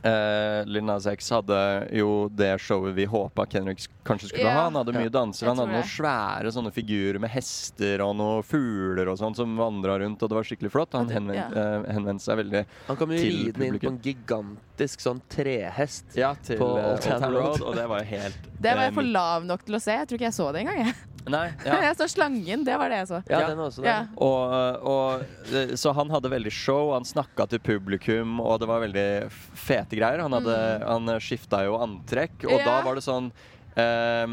eh, 0.02 0.66
Lina 0.66 1.00
Sex 1.00 1.30
hadde 1.30 1.58
jo 1.94 2.28
det 2.32 2.54
showet 2.60 2.94
vi 2.94 3.04
håpa 3.04 3.46
Kendrick 3.46 3.86
kanskje 4.04 4.28
skulle 4.28 4.44
yeah. 4.44 4.56
ha. 4.56 4.64
Han 4.64 4.78
hadde 4.80 4.94
mye 4.96 5.12
danser. 5.12 5.46
Han 5.46 5.60
hadde 5.62 5.76
noen 5.76 5.88
svære 5.88 6.52
sånne 6.54 6.72
figurer 6.74 7.20
med 7.22 7.32
hester 7.32 8.02
og 8.04 8.16
noen 8.18 8.46
fugler 8.46 9.10
og 9.12 9.20
sånn 9.20 9.36
som 9.38 9.54
vandra 9.58 9.98
rundt, 10.02 10.22
og 10.22 10.32
det 10.32 10.38
var 10.38 10.48
skikkelig 10.48 10.72
flott. 10.74 10.96
Han 10.98 11.10
henvendte, 11.12 11.54
yeah. 11.54 11.84
eh, 11.84 11.94
henvendte 11.96 12.26
seg 12.26 12.40
veldig 12.42 12.64
Han 12.88 13.00
kom 13.00 13.14
jo 13.14 13.22
ridende 13.22 13.68
inn 13.68 13.78
på 13.82 13.92
en 13.92 14.00
gigantisk 14.02 15.04
sånn 15.04 15.22
trehest. 15.32 16.16
ja, 16.18 16.34
til 16.42 16.60
På 16.62 16.74
eh, 16.78 16.90
Old 16.90 17.06
Town 17.06 17.38
Road. 17.38 17.62
Og 17.62 17.78
det 17.78 17.86
var 17.90 18.02
jo 18.04 18.10
helt 18.12 18.50
Det 18.58 18.74
var 18.74 18.84
eh, 18.84 18.90
jeg 18.90 18.98
for 18.98 19.14
lav 19.18 19.48
nok 19.48 19.66
til 19.68 19.78
å 19.78 19.82
se. 19.82 19.96
Jeg 20.00 20.10
tror 20.10 20.20
ikke 20.20 20.30
jeg 20.30 20.38
så 20.40 20.50
det 20.54 20.64
engang. 20.66 20.84
Jeg, 20.86 20.98
Nei, 21.30 21.52
ja. 21.66 21.76
jeg 21.86 21.98
så 22.00 22.08
slangen. 22.10 22.64
Det 22.66 22.76
var 22.78 22.90
det 22.90 23.02
jeg 23.02 23.10
så. 23.12 23.20
Ja, 23.30 23.42
den 23.50 23.62
også 23.62 23.84
Ja. 23.86 23.98
Og, 24.16 24.86
og, 24.92 25.26
eh, 25.52 25.74
så 25.78 25.94
han 25.96 26.10
hadde 26.10 26.32
veldig 26.32 26.52
show, 26.54 26.92
han 26.96 27.06
snakka 27.06 27.46
til 27.52 27.62
publikum, 27.62 28.40
og 28.42 28.58
det 28.62 28.70
var 28.70 28.82
veldig 28.82 29.08
fete 29.30 29.98
greier. 29.98 30.24
Han, 30.24 30.34
hadde, 30.38 30.58
han 30.82 31.14
skifta 31.22 31.62
jo 31.68 31.78
antrekk, 31.82 32.42
og 32.48 32.58
da 32.66 32.80
var 32.86 32.98
det 32.98 33.06
sånn 33.06 33.30
eh, 33.78 34.26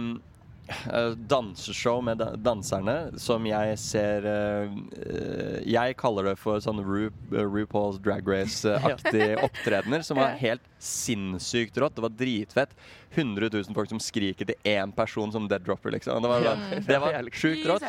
Danseshow 1.30 2.02
med 2.06 2.22
danserne 2.44 2.96
som 3.20 3.46
jeg 3.48 3.78
ser 3.82 4.26
eh, 4.30 4.76
eh, 5.02 5.56
Jeg 5.66 5.96
kaller 6.00 6.30
det 6.30 6.36
for 6.40 6.62
sånn 6.64 6.82
Ru, 6.86 7.10
RuPaul's 7.32 7.98
Drag 8.04 8.28
Race-aktige 8.28 9.40
opptredener, 9.48 10.06
som 10.06 10.22
var 10.22 10.38
helt 10.40 10.64
sinnssykt 10.80 11.78
rått. 11.82 11.98
Det 11.98 12.06
var 12.06 12.16
dritfett. 12.20 12.76
100 13.16 13.50
000 13.54 13.76
folk 13.76 13.90
som 13.90 14.00
skriker 14.04 14.52
til 14.52 14.70
én 14.70 14.94
person 14.96 15.32
som 15.34 15.48
dead-dropper, 15.50 15.92
liksom. 15.98 16.22
Det 16.24 16.30
var, 16.32 16.50
det 16.88 17.00
var 17.02 17.30
sjukt 17.42 17.66
rått. 17.70 17.86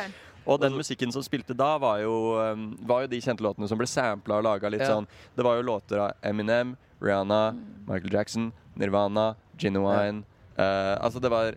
Og 0.49 0.57
den 0.61 0.73
musikken 0.73 1.11
som 1.13 1.21
spilte 1.21 1.53
da, 1.53 1.75
var 1.77 1.99
jo, 2.01 2.15
um, 2.41 2.71
var 2.89 3.03
jo 3.05 3.11
de 3.11 3.19
kjente 3.21 3.45
låtene 3.45 3.69
som 3.69 3.77
ble 3.77 3.85
sampla 3.89 4.39
og 4.39 4.47
laga 4.47 4.71
litt 4.73 4.85
sånn. 4.89 5.05
Det 5.37 5.45
var 5.45 5.59
jo 5.59 5.67
låter 5.69 6.01
av 6.07 6.15
Eminem, 6.25 6.73
Rihanna, 7.01 7.51
Mm. 7.51 7.61
Michael 7.85 8.13
Jackson, 8.13 8.51
Nirvana, 8.75 9.35
Genuine. 9.57 10.23
Uh, 10.57 10.97
altså, 11.01 11.19
det 11.21 11.29
var 11.29 11.55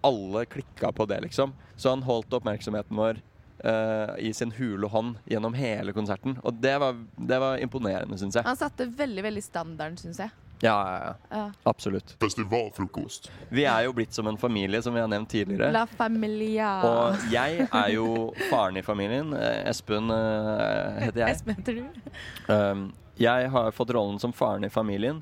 Alle 0.00 0.44
klikka 0.50 0.92
på 0.92 1.06
det, 1.10 1.20
liksom. 1.28 1.54
Så 1.76 1.92
han 1.92 2.04
holdt 2.06 2.32
oppmerksomheten 2.36 2.96
vår 2.96 3.20
uh, 3.64 4.16
i 4.18 4.32
sin 4.34 4.52
hule 4.56 4.88
hånd 4.92 5.16
gjennom 5.24 5.54
hele 5.54 5.92
konserten. 5.96 6.38
Og 6.42 6.58
det 6.62 6.76
var, 6.82 6.98
det 7.16 7.38
var 7.42 7.62
imponerende, 7.62 8.18
syns 8.20 8.38
jeg. 8.38 8.46
Han 8.48 8.58
satte 8.58 8.88
veldig 8.88 9.24
veldig 9.28 9.44
standarden, 9.44 10.00
syns 10.00 10.20
jeg. 10.24 10.34
Ja, 10.64 10.72
ja, 10.72 10.98
ja. 11.04 11.38
Ja. 11.38 11.52
Absolutt. 11.68 12.16
Festivalfrokost. 12.20 13.30
Vi 13.52 13.66
er 13.68 13.84
jo 13.84 13.92
blitt 13.96 14.16
som 14.16 14.26
en 14.26 14.38
familie, 14.40 14.80
som 14.82 14.94
vi 14.94 15.02
har 15.02 15.08
nevnt 15.08 15.28
tidligere. 15.30 15.68
La 15.74 15.84
familia. 15.86 16.70
Og 16.88 17.26
jeg 17.32 17.66
er 17.66 17.90
jo 17.92 18.30
faren 18.48 18.80
i 18.80 18.84
familien. 18.84 19.34
Eh, 19.36 19.66
Espen 19.68 20.08
uh, 20.08 20.96
heter 21.02 21.26
jeg. 21.26 21.34
Espen 21.34 21.58
heter 21.58 21.82
du. 21.82 22.14
Um, 22.48 22.86
jeg 23.20 23.50
har 23.52 23.68
fått 23.76 23.92
rollen 23.96 24.20
som 24.20 24.32
faren 24.36 24.64
i 24.64 24.72
familien. 24.72 25.20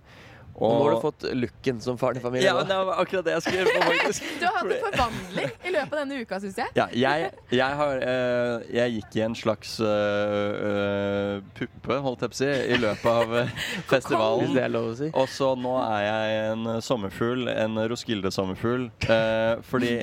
Og 0.54 0.70
nå 0.70 0.82
har 0.84 0.94
du 0.94 1.00
fått 1.02 1.24
looken 1.34 1.80
som 1.82 1.96
faren 1.98 2.20
i 2.20 2.22
familien. 2.22 2.46
Ja, 2.46 2.62
det 2.66 2.76
var 2.86 3.00
akkurat 3.02 3.26
det 3.26 3.32
jeg 3.34 3.42
skulle 3.42 3.64
gjøre. 3.64 3.86
faktisk. 3.88 4.28
Du 4.40 4.44
har 4.46 4.54
hatt 4.58 4.70
en 4.70 4.84
forvandling 4.84 5.50
i 5.50 5.72
løpet 5.74 5.96
av 5.96 5.98
denne 5.98 6.18
uka, 6.22 6.38
syns 6.44 6.60
jeg. 6.60 6.70
Ja, 6.78 6.86
jeg, 6.94 7.30
jeg, 7.50 7.78
har, 7.80 8.02
eh, 8.06 8.66
jeg 8.76 8.94
gikk 8.98 9.18
i 9.18 9.24
en 9.26 9.34
slags 9.38 9.74
eh, 9.82 10.68
eh, 10.68 11.42
puppe, 11.58 11.98
holdt 12.06 12.22
jeg 12.22 12.34
på 12.34 12.38
å 12.38 12.40
si, 12.42 12.52
i 12.76 12.78
løpet 12.78 13.10
av 13.10 13.34
festivalen 13.92 14.46
Hvis 14.46 14.54
det 14.58 14.64
er 14.68 14.72
lov 14.76 14.92
å 14.92 14.94
si. 15.00 15.10
Og 15.10 15.28
så 15.34 15.50
nå 15.58 15.74
er 15.82 16.06
jeg 16.06 16.38
en 16.52 16.70
sommerfugl, 16.86 17.50
en 17.50 17.82
Roskilde-sommerfugl. 17.90 18.88
Eh, 19.10 19.52
fordi 19.66 19.96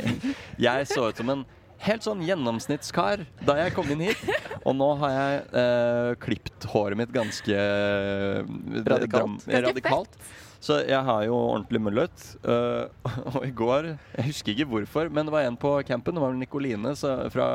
jeg 0.59 0.91
så 0.91 1.07
ut 1.07 1.23
som 1.23 1.31
en 1.37 1.47
helt 1.85 2.05
sånn 2.05 2.21
gjennomsnittskar 2.25 3.25
da 3.47 3.57
jeg 3.63 3.73
kom 3.75 3.89
inn 3.93 4.05
hit. 4.09 4.21
Og 4.61 4.75
nå 4.77 4.91
har 5.01 5.15
jeg 5.15 5.41
eh, 5.61 6.11
klipt 6.21 6.67
håret 6.71 6.99
mitt 6.99 7.13
ganske 7.13 7.57
eh, 7.57 8.41
Radikalt. 8.85 9.41
Ganske 9.41 9.63
radikalt. 9.67 10.17
Så 10.61 10.77
jeg 10.85 11.01
har 11.07 11.23
jo 11.25 11.37
ordentlig 11.39 11.81
mullet. 11.81 12.25
Uh, 12.45 12.85
og 13.33 13.45
i 13.47 13.49
går 13.49 13.95
Jeg 13.95 14.27
husker 14.27 14.53
ikke 14.53 14.69
hvorfor, 14.69 15.09
men 15.09 15.25
det 15.25 15.33
var 15.33 15.47
en 15.47 15.57
på 15.57 15.73
campen. 15.87 16.13
Det 16.13 16.21
var 16.21 16.37
Nikoline 16.37 16.93
så, 16.97 17.17
fra 17.33 17.53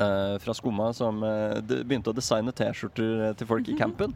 Uh, 0.00 0.38
fra 0.40 0.54
Skumma 0.56 0.86
som 0.96 1.18
uh, 1.20 1.58
begynte 1.60 2.08
å 2.08 2.16
designe 2.16 2.54
T-skjorter 2.56 3.34
til 3.36 3.48
folk 3.50 3.66
i 3.68 3.74
campen. 3.76 4.14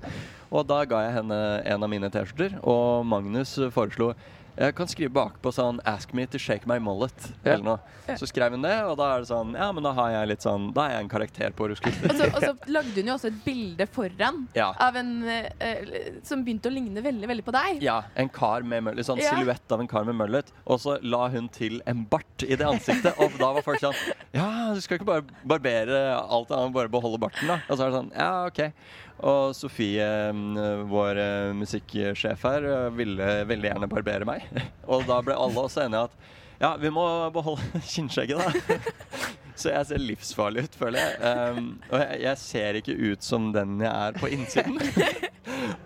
Og 0.49 0.65
da 0.65 0.79
ga 0.89 1.03
jeg 1.05 1.17
henne 1.19 1.39
en 1.61 1.85
av 1.85 1.91
mine 1.93 2.09
T-skjorter, 2.15 2.55
og 2.63 3.05
Magnus 3.11 3.53
eh, 3.59 3.73
foreslo 3.75 4.15
jeg 4.57 4.75
kan 4.75 4.87
skrive 4.87 5.11
bakpå 5.13 5.51
sånn 5.53 5.81
'Ask 5.85 6.13
me 6.15 6.27
to 6.27 6.39
shake 6.39 6.67
my 6.67 6.79
mullet'. 6.79 7.33
Ja. 7.45 7.53
Eller 7.55 7.65
noe. 7.65 7.79
Så 8.19 8.27
skrev 8.29 8.51
hun 8.53 8.63
det, 8.63 8.75
og 8.85 8.97
da 8.99 9.15
er 9.17 9.21
det 9.21 9.29
sånn 9.29 9.55
Ja, 9.57 9.73
men 9.73 9.83
da 9.83 9.93
har 9.93 10.11
jeg 10.11 10.29
litt 10.29 10.43
sånn 10.45 10.75
Da 10.75 10.83
er 10.87 10.91
jeg 10.91 11.01
en 11.05 11.09
karakter 11.09 11.51
på 11.57 11.69
Roskilde. 11.71 12.11
Og 12.11 12.17
så, 12.17 12.25
og 12.37 12.43
så 12.43 12.71
lagde 12.71 12.95
hun 13.01 13.07
jo 13.07 13.15
også 13.15 13.27
et 13.33 13.45
bilde 13.45 13.87
foran 13.89 14.47
Ja. 14.55 14.75
av 14.79 14.97
en 14.97 15.25
eh, 15.25 15.49
eh, 15.61 16.13
som 16.23 16.45
begynte 16.45 16.69
å 16.69 16.75
ligne 16.75 17.01
veldig 17.03 17.27
veldig 17.29 17.45
på 17.45 17.53
deg. 17.53 17.83
Ja, 17.83 18.03
en 18.17 18.29
kar 18.29 18.63
med 18.63 18.85
møllet. 18.85 19.05
Sånn 19.07 19.19
Ja. 19.23 19.33
silhuett 19.35 19.73
av 19.73 19.81
en 19.81 19.89
kar 19.89 20.05
med 20.05 20.15
møllet. 20.17 20.53
Og 20.67 20.79
så 20.81 20.99
la 21.03 21.29
hun 21.29 21.49
til 21.49 21.81
en 21.87 22.05
bart 22.05 22.43
i 22.43 22.55
det 22.55 22.67
ansiktet. 22.67 23.19
Og 23.19 23.33
da 23.39 23.53
var 23.55 23.63
folk 23.63 23.81
sånn 23.81 23.95
Ja, 24.35 24.75
du 24.75 24.81
skal 24.81 24.99
ikke 24.99 25.07
bare 25.07 25.25
barbere 25.47 26.15
alt 26.29 26.51
annet, 26.51 26.73
bare 26.75 26.89
beholde 26.89 27.19
barten, 27.19 27.47
da. 27.49 27.61
Og 27.71 27.79
så 27.79 27.87
er 27.87 27.91
det 27.91 27.99
sånn 28.01 28.13
Ja, 28.15 28.47
OK. 28.47 28.73
Og 29.23 29.55
Sofie, 29.57 30.07
mm, 30.35 30.89
vår 30.91 31.21
eh, 31.23 31.53
musikksjef 31.57 32.47
her, 32.49 32.67
eh, 32.67 32.89
ville 32.99 33.29
veldig 33.47 33.71
gjerne 33.71 33.91
barbere 33.91 34.27
meg. 34.29 34.49
Og 34.93 35.07
da 35.09 35.21
ble 35.25 35.37
alle 35.39 35.67
også 35.69 35.85
enige 35.87 36.09
at 36.09 36.19
ja, 36.61 36.75
vi 36.81 36.91
må 36.95 37.05
beholde 37.35 37.83
kinnskjegget, 37.95 38.41
da. 38.41 38.79
Så 39.59 39.71
jeg 39.71 39.87
ser 39.87 40.03
livsfarlig 40.03 40.65
ut, 40.67 40.77
føler 40.81 40.99
jeg. 40.99 41.35
Um, 41.55 41.67
og 41.87 42.01
jeg, 42.01 42.17
jeg 42.25 42.39
ser 42.43 42.79
ikke 42.81 42.95
ut 42.99 43.23
som 43.23 43.53
den 43.55 43.77
jeg 43.85 43.91
er 43.93 44.17
på 44.19 44.27
innsiden. 44.35 44.81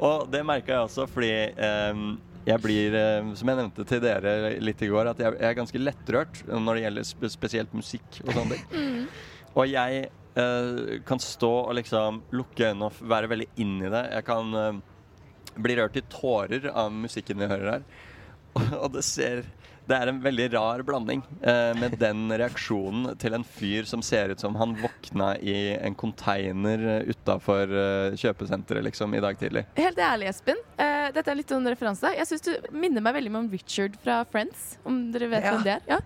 og 0.06 0.30
det 0.32 0.40
merka 0.48 0.72
jeg 0.72 0.86
også 0.86 1.04
fordi 1.12 1.34
um, 1.92 2.06
jeg 2.48 2.62
blir, 2.64 2.96
um, 3.20 3.34
som 3.36 3.52
jeg 3.52 3.58
nevnte 3.60 3.84
til 3.90 4.00
dere 4.00 4.54
litt 4.64 4.80
i 4.80 4.88
går, 4.88 5.10
at 5.12 5.20
jeg, 5.20 5.36
jeg 5.36 5.50
er 5.50 5.58
ganske 5.58 5.82
lettrørt 5.82 6.40
når 6.48 6.78
det 6.78 6.84
gjelder 6.86 7.08
spe 7.10 7.30
spesielt 7.34 7.76
musikk 7.76 8.22
og 8.24 8.32
sånne 8.38 8.56
ting. 8.56 9.04
Og 9.52 9.68
jeg 9.68 10.08
eh, 10.38 10.98
kan 11.08 11.20
stå 11.22 11.50
og 11.64 11.74
liksom 11.78 12.22
lukke 12.36 12.70
øynene 12.70 12.88
og 12.88 13.02
være 13.10 13.30
veldig 13.32 13.48
inn 13.64 13.76
i 13.82 13.92
det. 13.92 14.04
Jeg 14.14 14.26
kan 14.28 14.54
eh, 14.58 14.80
bli 15.58 15.78
rørt 15.78 15.98
i 15.98 16.04
tårer 16.12 16.70
av 16.72 16.92
musikken 16.94 17.42
vi 17.42 17.50
hører 17.50 17.72
her. 17.76 17.88
Og 18.82 18.92
det 18.94 19.04
ser 19.06 19.44
Det 19.88 19.96
er 19.96 20.10
en 20.10 20.18
veldig 20.20 20.46
rar 20.52 20.82
blanding 20.84 21.22
eh, 21.40 21.70
med 21.80 21.94
den 22.00 22.26
reaksjonen 22.36 23.14
til 23.20 23.32
en 23.38 23.44
fyr 23.48 23.86
som 23.88 24.02
ser 24.04 24.34
ut 24.34 24.40
som 24.42 24.54
han 24.60 24.74
våkna 24.76 25.30
i 25.40 25.54
en 25.78 25.94
container 25.96 26.82
utafor 27.08 27.72
eh, 27.72 28.16
kjøpesenteret 28.20 28.84
liksom 28.84 29.14
i 29.16 29.22
dag 29.24 29.38
tidlig. 29.40 29.62
Helt 29.80 29.98
ærlig, 30.04 30.28
Espen. 30.28 30.60
eh, 30.76 31.08
dette 31.16 31.32
er 31.32 31.38
litt 31.40 31.48
sånn 31.54 31.64
referanse. 31.72 32.10
Jeg 32.18 32.28
syns 32.28 32.44
du 32.44 32.52
minner 32.76 33.00
meg 33.06 33.16
veldig 33.16 33.32
om 33.40 33.48
Richard 33.54 33.96
fra 34.04 34.18
Friends. 34.28 34.74
Om 34.84 35.00
dere 35.14 35.30
vet 35.32 35.46
Ja. 35.48 35.54
hvem 35.56 35.64
det 35.64 35.76
er? 35.78 35.82
Ja. 35.88 36.00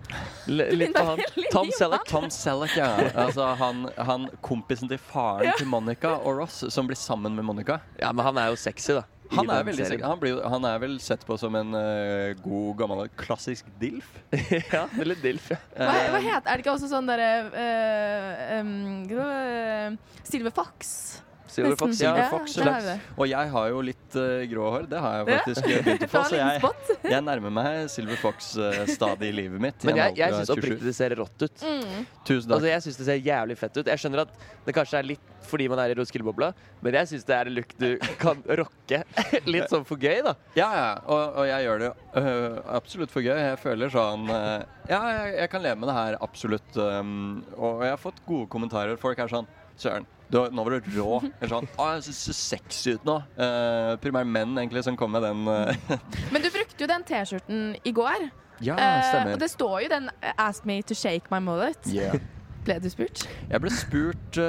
Litt 0.47 0.95
av 1.03 1.11
han. 1.13 1.23
Tom 1.51 1.71
Selleck. 1.75 2.07
Tom 2.07 2.29
Selleck, 2.31 2.77
ja. 2.79 2.89
Altså 3.25 3.49
han, 3.59 3.89
han 3.97 4.29
kompisen 4.41 4.87
til 4.91 4.97
faren 5.11 5.51
til 5.59 5.67
Monica 5.67 6.15
og 6.23 6.39
Ross, 6.39 6.63
som 6.71 6.87
blir 6.87 6.95
sammen 6.99 7.35
med 7.35 7.43
Monica. 7.51 7.81
Ja, 7.99 8.13
men 8.15 8.23
han 8.31 8.39
er 8.39 8.53
jo 8.53 8.55
sexy, 8.63 8.93
da. 8.95 9.03
Han 9.31 9.49
er, 9.49 9.63
veldig, 9.65 10.03
han, 10.03 10.19
blir, 10.19 10.39
han 10.51 10.65
er 10.67 10.79
vel 10.83 10.97
sett 11.01 11.23
på 11.25 11.37
som 11.39 11.55
en 11.55 11.73
uh, 11.73 12.33
god, 12.43 12.75
gammel, 12.83 13.05
klassisk 13.17 13.69
dilf. 13.81 14.09
ja, 14.75 14.85
eller 14.99 15.15
dilf, 15.21 15.49
ja. 15.53 15.59
Hva, 15.77 15.93
hva 16.13 16.19
Eh, 16.19 16.27
heter 16.27 16.51
Er 16.51 16.59
det 16.59 16.65
ikke 16.65 16.75
også 16.75 16.91
sånn 16.91 17.09
derre 17.09 17.29
uh, 17.49 18.59
um, 18.59 19.97
Silver 20.27 20.53
Fox? 20.53 21.22
Silver 21.53 21.75
Nesten. 21.75 22.29
Fox, 22.31 22.55
ja. 22.57 22.77
Ja. 22.81 22.95
Og 23.13 23.27
jeg 23.29 23.49
har 23.53 23.67
jo 23.69 23.81
litt 23.85 24.15
uh, 24.17 24.43
grå 24.49 24.69
hår. 24.73 24.87
Det 24.89 25.01
har 25.03 25.19
jeg 25.19 25.27
faktisk 25.29 25.67
ja. 25.69 25.81
begynt 25.85 26.05
å 26.05 26.09
få. 26.09 26.23
Så 26.29 26.39
jeg, 26.39 26.71
jeg 27.13 27.25
nærmer 27.27 27.53
meg 27.53 27.91
Silver 27.93 28.19
Fox 28.21 28.53
uh, 28.57 28.79
stadig 28.89 29.29
i 29.29 29.35
livet 29.43 29.61
mitt. 29.61 29.85
Men 29.85 30.01
jeg, 30.01 30.17
jeg, 30.17 30.23
jeg 30.23 30.39
syns 30.39 30.53
oppriktig 30.55 30.89
det 30.89 30.95
ser 30.97 31.15
rått 31.19 31.45
ut. 31.45 31.65
Mm. 31.67 32.07
Tusen 32.25 32.47
takk. 32.47 32.55
Altså, 32.57 32.71
jeg 32.71 32.85
syns 32.87 32.99
det 33.01 33.07
ser 33.11 33.21
jævlig 33.29 33.59
fett 33.59 33.77
ut. 33.77 33.91
Jeg 33.93 34.01
skjønner 34.01 34.23
at 34.25 34.33
det 34.65 34.75
kanskje 34.79 34.99
er 35.01 35.09
litt 35.13 35.29
fordi 35.43 35.67
man 35.69 35.81
er 35.83 35.91
i 35.91 35.95
Roskilde-bobla, 35.99 36.53
men 36.81 36.95
jeg 36.95 37.09
syns 37.11 37.25
det 37.27 37.33
er 37.35 37.49
en 37.49 37.57
look 37.57 37.73
du 37.77 37.89
kan 38.21 38.39
rocke. 38.61 39.01
litt 39.53 39.69
sånn 39.69 39.83
for 39.85 40.01
gøy, 40.01 40.23
da. 40.25 40.33
Ja, 40.57 40.69
ja. 40.73 40.87
Og, 41.03 41.23
og 41.43 41.49
jeg 41.49 41.67
gjør 41.67 41.83
det 41.83 41.91
uh, 42.15 42.61
absolutt 42.79 43.13
for 43.13 43.25
gøy. 43.25 43.35
Jeg 43.35 43.59
føler 43.61 43.93
sånn 43.93 44.25
Ja, 44.31 44.99
jeg, 45.11 45.35
jeg 45.43 45.51
kan 45.51 45.65
leve 45.65 45.83
med 45.83 45.91
det 45.91 45.97
her 45.99 46.17
absolutt. 46.23 46.79
um, 46.79 47.43
og 47.59 47.83
jeg 47.85 47.93
har 47.93 48.01
fått 48.01 48.23
gode 48.25 48.49
kommentarer. 48.49 48.97
Folk 48.99 49.19
er 49.21 49.29
sånn 49.31 49.51
Søren, 49.79 50.05
du, 50.33 50.39
nå 50.55 50.65
var 50.65 50.75
du 50.75 50.91
rå. 50.97 51.19
Eller 51.39 51.51
sånn 51.51 51.67
Å, 51.77 51.89
jeg 51.95 52.05
ser 52.07 52.17
så 52.19 52.35
sexy 52.37 52.95
ut 52.97 53.05
nå. 53.07 53.19
Uh, 53.37 53.93
primært 54.03 54.29
menn 54.29 54.57
egentlig 54.57 54.85
som 54.87 54.97
kom 54.99 55.13
med 55.13 55.25
den. 55.25 55.45
Uh. 55.47 55.99
Men 56.33 56.45
du 56.45 56.49
brukte 56.53 56.85
jo 56.85 56.89
den 56.89 57.05
T-skjorten 57.07 57.61
i 57.83 57.93
går. 57.95 58.29
ja, 58.63 58.75
stemmer. 58.75 59.05
stemmer. 59.09 59.35
og 59.35 59.43
det 59.43 59.51
står 59.51 59.77
jo 59.85 59.93
den 59.93 60.09
eh, 60.21 60.33
'Ask 60.37 60.65
me 60.65 60.81
to 60.81 60.97
shake 60.97 61.31
my 61.33 61.41
mullet'. 61.43 61.87
Yeah. 61.93 62.19
Ble 62.65 62.79
du 62.79 62.89
spurt? 62.89 63.25
Jeg 63.49 63.59
ble 63.59 63.71
spurt 63.75 64.39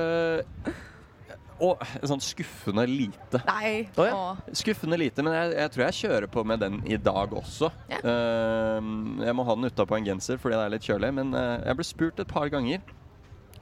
og 1.62 1.82
sånn 2.02 2.22
skuffende 2.22 2.84
lite. 2.88 3.40
Nei. 3.46 3.86
oh, 3.96 4.08
ja. 4.08 4.54
Skuffende 4.56 4.98
lite, 5.00 5.22
men 5.24 5.36
jeg, 5.36 5.54
jeg 5.54 5.72
tror 5.74 5.84
jeg 5.86 5.98
kjører 6.00 6.28
på 6.30 6.44
med 6.46 6.62
den 6.64 6.80
i 6.86 6.98
dag 6.98 7.34
også. 7.34 7.70
Yeah. 7.90 8.02
Uh, 8.04 9.22
jeg 9.24 9.36
må 9.38 9.46
ha 9.46 9.56
den 9.58 9.70
utapå 9.70 9.98
en 9.98 10.08
genser 10.08 10.40
fordi 10.40 10.58
det 10.58 10.66
er 10.66 10.74
litt 10.74 10.88
kjølig, 10.88 11.12
men 11.20 11.34
uh, 11.36 11.62
jeg 11.62 11.78
ble 11.78 11.88
spurt 11.88 12.22
et 12.22 12.30
par 12.30 12.50
ganger. 12.52 12.82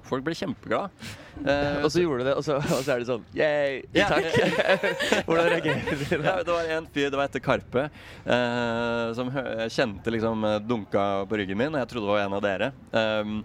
Folk 0.06 0.24
ble 0.26 0.34
kjempeglade. 0.36 0.90
Uh, 1.42 1.80
Og 1.84 1.88
så 1.92 2.02
gjorde 2.02 2.22
du 2.22 2.28
det, 2.28 2.34
og 2.36 2.44
så, 2.44 2.58
og 2.60 2.82
så 2.84 2.92
er 2.92 3.00
det 3.00 3.08
sånn 3.08 3.22
Yay, 3.34 3.78
yeah. 3.96 4.10
takk. 4.12 4.26
Hvordan 5.26 5.48
reagerer 5.54 6.02
du 6.02 6.26
ja, 6.26 6.34
det 6.44 6.52
var 6.52 6.72
en 6.76 6.88
fyr, 6.92 7.08
det 7.08 7.18
var 7.20 7.30
etter 7.30 7.42
Karpe, 7.44 7.86
uh, 8.26 9.06
som 9.16 9.32
kjente 9.72 10.12
liksom 10.12 10.44
eh, 10.48 10.58
dunka 10.66 11.06
på 11.28 11.40
ryggen 11.40 11.58
min, 11.58 11.72
og 11.72 11.80
jeg 11.80 11.90
trodde 11.92 12.06
det 12.06 12.12
var 12.12 12.24
en 12.26 12.36
av 12.36 12.44
dere. 12.44 12.68
Ehm, 12.98 13.38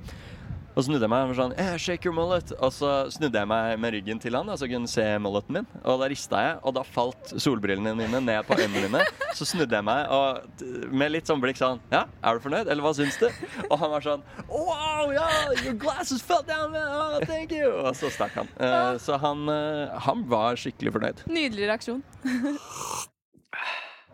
og 0.77 0.84
så 0.84 0.91
snudde 0.91 1.07
jeg 1.07 1.10
meg 1.10 1.24
og 1.25 1.31
var 1.31 1.38
sånn 1.39 1.53
eh, 1.57 1.75
Shake 1.81 2.05
your 2.05 2.13
mullet. 2.13 2.51
Og 2.62 2.69
så 2.75 2.89
snudde 3.10 3.41
jeg 3.41 3.50
meg 3.50 3.79
med 3.81 3.96
ryggen 3.96 4.19
til 4.22 4.38
han, 4.38 4.46
da, 4.46 4.53
så 4.53 4.67
jeg 4.67 4.75
kunne 4.75 4.91
se 4.91 5.05
mulleten 5.24 5.57
min. 5.57 5.65
Og 5.81 6.03
da 6.03 6.10
rista 6.12 6.41
jeg, 6.43 6.60
og 6.62 6.75
da 6.77 6.84
falt 6.86 7.34
solbrillene 7.34 7.96
mine 7.98 8.22
ned 8.22 8.46
på 8.46 8.60
øynene 8.60 8.84
mine. 8.86 9.01
Så 9.34 9.48
snudde 9.50 9.74
jeg 9.74 9.88
meg 9.88 10.05
og 10.13 10.62
med 10.93 11.15
litt 11.15 11.29
sånn 11.29 11.41
blikk 11.41 11.57
sånn 11.57 11.81
Ja, 11.89 12.03
er 12.22 12.38
du 12.38 12.46
fornøyd, 12.46 12.69
eller 12.69 12.86
hva 12.86 12.93
syns 12.98 13.17
du? 13.17 13.25
Og 13.72 13.75
han 13.81 13.93
var 13.96 14.05
sånn 14.05 14.25
Wow, 14.46 15.10
yeah, 15.10 15.50
your 15.65 15.74
glasses 15.81 16.22
fell 16.22 16.46
down, 16.46 16.72
man. 16.77 16.93
Oh, 16.93 17.19
thank 17.25 17.57
you. 17.57 17.74
Og 17.81 17.98
så 17.98 18.13
stakk 18.13 18.38
han. 18.38 18.53
Uh, 18.62 19.01
så 19.01 19.17
han, 19.22 19.48
uh, 19.50 19.98
han 20.05 20.25
var 20.29 20.62
skikkelig 20.62 20.93
fornøyd. 21.00 21.25
Nydelig 21.25 21.72
reaksjon. 21.74 22.05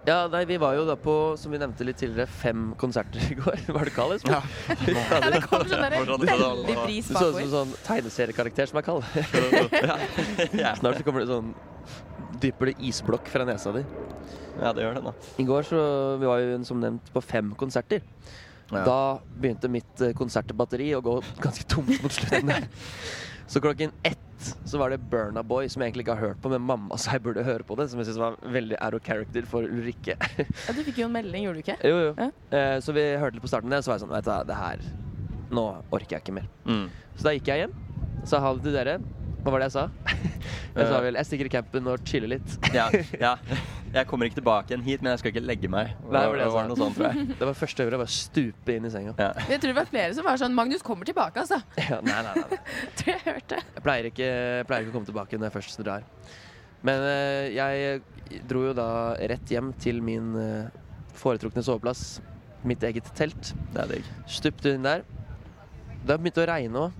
Ja, 0.03 0.27
nei, 0.27 0.43
vi 0.43 0.57
var 0.59 0.75
jo 0.75 0.83
da 0.83 0.97
på, 0.99 1.13
som 1.39 1.53
vi 1.53 1.59
nevnte 1.61 1.85
litt 1.87 1.95
tidligere, 2.01 2.27
fem 2.27 2.73
konserter 2.79 3.23
i 3.31 3.37
går. 3.39 3.61
Var 3.77 3.87
det 3.87 3.93
Kalle? 3.95 4.17
Ja. 4.27 4.41
Ja, 4.67 5.19
det 5.31 5.39
kom 5.45 5.63
sånn 5.63 5.79
der 5.85 5.95
veldig 5.95 6.75
bris 6.83 7.07
bakover. 7.07 7.13
Du 7.13 7.13
så 7.13 7.23
ut 7.23 7.37
som 7.37 7.39
en 7.43 7.53
sånn 7.53 7.71
tegneseriekarakter 7.87 8.71
som 8.71 8.81
er 8.81 8.87
kald. 8.87 9.07
ja. 9.87 9.95
ja. 10.59 10.73
Snart 10.81 10.99
så 10.99 11.07
kommer 11.07 11.23
det 11.23 11.31
sånn 11.31 11.53
dypere 12.43 12.75
isblokk 12.83 13.31
fra 13.31 13.47
nesa 13.47 13.71
di. 13.77 13.85
ja, 14.59 14.73
det 14.75 14.83
gjør 14.83 14.99
det, 14.99 15.05
da. 15.07 15.13
I 15.39 15.47
går 15.47 15.69
så 15.71 15.83
vi 16.19 16.27
var 16.27 16.43
jo 16.43 16.59
som 16.67 16.83
nevnt 16.83 17.13
på 17.15 17.23
fem 17.23 17.55
konserter. 17.59 18.03
Ja. 18.73 18.83
Da 18.83 18.99
begynte 19.39 19.69
mitt 19.71 20.01
eh, 20.01 20.15
konsertbatteri 20.17 20.89
å 20.97 21.03
gå 21.05 21.19
ganske 21.43 21.67
tomt 21.69 21.95
mot 22.03 22.11
slutten. 22.11 22.51
Så 23.47 23.61
klokken 23.61 23.91
ett 24.03 24.19
så 24.65 24.77
var 24.77 24.89
det 24.91 24.97
Burna 24.97 25.43
Boy, 25.43 25.69
som 25.71 25.81
jeg 25.81 25.91
egentlig 25.91 26.03
ikke 26.03 26.15
har 26.17 26.27
hørt 26.33 26.41
på, 26.43 26.49
men 26.51 26.61
mamma 26.67 26.97
sa 26.99 27.13
jeg 27.15 27.23
burde 27.23 27.43
høre 27.47 27.63
på 27.63 27.77
det. 27.79 27.85
Som 27.91 28.01
jeg 28.01 28.09
syntes 28.09 28.19
var 28.19 28.35
veldig 28.51 28.75
out 28.83 28.97
of 28.97 29.03
character 29.05 29.45
for 29.47 29.63
Ulrikke. 29.63 30.17
Ja, 30.17 30.73
du 30.75 30.81
fikk 30.83 30.99
jo 30.99 31.07
en 31.07 31.15
melding, 31.15 31.45
gjorde 31.47 31.61
du 31.61 31.63
ikke? 31.63 31.77
jo, 31.87 32.01
jo. 32.09 32.13
Ja. 32.17 32.29
Eh, 32.57 32.75
så 32.83 32.95
vi 32.95 33.05
hørte 33.21 33.37
litt 33.37 33.45
på 33.45 33.51
starten 33.51 33.71
og 33.71 33.85
så 33.85 33.93
var 33.93 33.99
jeg 33.99 34.05
sånn 34.05 34.13
Vet 34.15 34.27
du 34.27 34.31
hva, 34.33 34.39
det 34.49 34.57
her 34.59 34.83
Nå 35.53 35.63
orker 35.93 36.17
jeg 36.17 36.25
ikke 36.25 36.35
mer. 36.39 36.49
Mm. 36.65 36.87
Så 37.15 37.27
da 37.27 37.33
gikk 37.37 37.51
jeg 37.53 37.63
hjem. 37.63 37.75
Sa 38.27 38.39
ha 38.41 38.53
det 38.57 38.65
til 38.65 38.75
dere. 38.75 38.97
Hva 39.43 39.53
var 39.53 39.61
det 39.63 39.69
jeg 39.69 39.75
sa? 39.77 39.87
Jeg 40.73 40.87
sa 40.89 40.99
vel 41.05 41.13
jeg 41.19 41.27
stikker 41.29 41.45
i 41.45 41.49
campen 41.53 41.87
og 41.91 42.01
chiller 42.09 42.31
litt. 42.31 42.55
Ja, 42.73 42.87
ja. 43.21 43.35
Jeg 43.93 44.07
kommer 44.09 44.25
ikke 44.25 44.39
tilbake 44.39 44.71
igjen 44.73 44.83
hit, 44.87 45.01
men 45.05 45.11
jeg 45.13 45.19
skal 45.21 45.31
ikke 45.33 45.43
legge 45.45 45.69
meg. 45.69 45.91
Nei, 46.01 46.21
det 46.23 46.29
var 46.31 46.37
det 46.41 46.47
var 46.55 46.67
noe 46.71 46.77
sånt, 46.79 46.95
tror 46.97 47.11
jeg. 47.11 47.25
Det 47.39 47.45
var 47.49 47.53
første 47.59 47.83
øvre. 47.85 47.93
Jeg 47.97 48.01
bare 48.01 48.13
stupe 48.15 48.73
inn 48.77 48.87
i 48.87 48.89
senga. 48.93 49.13
Ja. 49.19 49.27
Jeg 49.51 49.59
tror 49.61 49.69
det 49.73 49.77
var 49.77 49.89
flere 49.91 50.13
som 50.17 50.25
var 50.25 50.39
sånn 50.41 50.55
'Magnus 50.57 50.81
kommer 50.85 51.05
tilbake', 51.05 51.43
altså. 51.43 51.59
Ja, 51.91 51.99
nei, 52.01 52.21
nei, 52.25 52.33
nei. 52.41 52.59
Tror 52.97 53.11
jeg 53.13 53.21
hørte. 53.27 53.59
Jeg 53.75 53.83
pleier 53.85 54.09
ikke, 54.09 54.29
jeg 54.33 54.65
pleier 54.69 54.81
ikke 54.87 54.93
å 54.93 54.97
komme 54.97 55.09
tilbake 55.11 55.37
når 55.37 55.49
jeg 55.51 55.55
først 55.59 55.83
drar. 55.85 56.07
Men 56.83 57.05
eh, 57.07 57.53
jeg 57.53 58.41
dro 58.49 58.63
jo 58.65 58.73
da 58.73 58.87
rett 59.29 59.53
hjem 59.53 59.69
til 59.79 60.01
min 60.01 60.33
eh, 60.41 60.71
foretrukne 61.13 61.61
soveplass. 61.63 62.19
Mitt 62.65 62.81
eget 62.87 63.07
telt. 63.15 63.53
Det 63.75 63.81
er 63.83 63.87
digg. 63.97 64.09
Stupte 64.25 64.73
inn 64.73 64.83
der. 64.87 65.03
Det 66.03 66.17
begynte 66.17 66.41
å 66.43 66.49
regne 66.49 66.87
òg. 66.87 66.91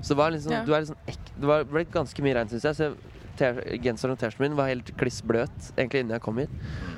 Så 0.00 0.14
det 0.14 0.18
var 0.20 0.30
liksom, 0.32 0.52
Ja. 0.52 0.64
du 0.64 0.72
er 0.74 0.80
liksom 0.84 0.96
ek, 1.10 1.18
det 1.36 1.46
var, 1.50 1.64
ble 1.68 1.84
ganske 1.90 2.22
mye 2.24 2.34
regn, 2.38 2.48
syns 2.54 2.64
jeg. 2.68 2.74
Så 2.78 2.88
T- 2.94 3.15
genseren 3.40 4.14
og 4.14 4.20
T-skjorten 4.20 4.44
min 4.44 4.58
var 4.58 4.70
helt 4.70 4.92
kliss 5.00 5.22
bløt 5.26 5.70
egentlig 5.76 6.02
innen 6.02 6.16
jeg 6.16 6.24
kom 6.24 6.40
hit. 6.40 6.52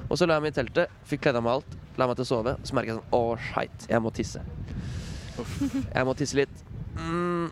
Og 0.08 0.18
så 0.18 0.28
la 0.28 0.38
jeg 0.38 0.46
meg 0.46 0.54
i 0.54 0.58
teltet, 0.58 0.94
fikk 1.08 1.26
kledd 1.26 1.38
av 1.40 1.44
meg 1.46 1.58
alt, 1.58 1.76
la 1.98 2.08
meg 2.08 2.18
til 2.18 2.26
å 2.26 2.30
sove. 2.30 2.54
Så 2.66 2.76
merker 2.78 2.94
jeg 2.94 3.00
sånn 3.00 3.16
Å, 3.18 3.22
skeit, 3.50 3.88
jeg 3.90 4.04
må 4.04 4.12
tisse. 4.14 4.44
Jeg 5.38 6.06
må 6.08 6.14
tisse 6.18 6.38
litt. 6.38 6.62
Mm, 6.98 7.50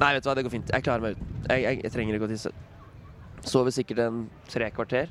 nei, 0.00 0.12
vet 0.16 0.24
du 0.24 0.30
hva, 0.30 0.36
det 0.38 0.46
går 0.46 0.54
fint. 0.56 0.72
Jeg 0.74 0.86
klarer 0.86 1.04
meg 1.04 1.18
uten. 1.18 1.34
Jeg, 1.48 1.62
jeg, 1.66 1.82
jeg 1.84 1.94
trenger 1.94 2.18
ikke 2.18 2.28
å 2.28 2.32
tisse. 2.32 2.54
Sover 3.46 3.74
sikkert 3.74 4.02
en 4.06 4.24
tre 4.50 4.70
kvarter, 4.74 5.10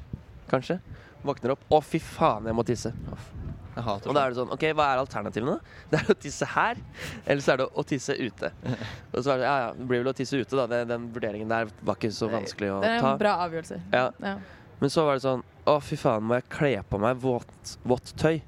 kanskje. 0.51 0.79
Våkner 1.23 1.55
opp. 1.55 1.63
Å, 1.71 1.79
fy 1.85 2.01
faen, 2.03 2.49
jeg 2.49 2.57
må 2.57 2.65
tisse. 2.67 2.91
Jeg 3.81 3.87
hater 3.89 4.11
Og 4.11 4.15
da 4.17 4.23
er 4.23 4.33
det 4.33 4.37
sånn, 4.37 4.51
ok, 4.53 4.63
hva 4.77 4.87
er 4.93 5.01
alternativene? 5.01 5.57
Det 5.91 5.99
er 5.99 6.13
å 6.13 6.17
tisse 6.21 6.47
her, 6.53 6.79
eller 7.25 7.41
så 7.43 7.55
er 7.55 7.61
det 7.63 7.67
å 7.73 7.85
tisse 7.89 8.15
ute. 8.15 8.51
Og 9.15 9.19
så 9.25 9.33
er 9.33 9.41
det, 9.41 9.47
ja, 9.49 9.55
ja, 9.65 9.71
det 9.77 9.87
blir 9.89 10.03
vel 10.03 10.11
å 10.13 10.15
tisse 10.17 10.37
ute, 10.39 10.53
da. 10.59 10.67
Den, 10.69 10.87
den 10.91 11.07
vurderingen 11.15 11.49
der 11.51 11.71
var 11.81 11.97
ikke 11.99 12.13
så 12.15 12.29
vanskelig 12.31 12.71
å 12.75 12.79
Det 12.83 12.93
er 12.93 13.01
ta. 13.03 13.15
en 13.15 13.21
bra 13.25 13.33
avgjørelse. 13.47 13.81
Ja. 13.91 14.05
Ja. 14.21 14.35
Men 14.81 14.93
så 14.93 15.03
var 15.05 15.17
det 15.17 15.25
sånn, 15.25 15.43
å 15.69 15.75
fy 15.83 15.97
faen, 15.99 16.23
må 16.25 16.37
jeg 16.39 16.47
kle 16.53 16.71
på 16.89 17.01
meg 17.01 17.19
vått, 17.21 17.75
vått 17.85 18.13
tøy? 18.21 18.39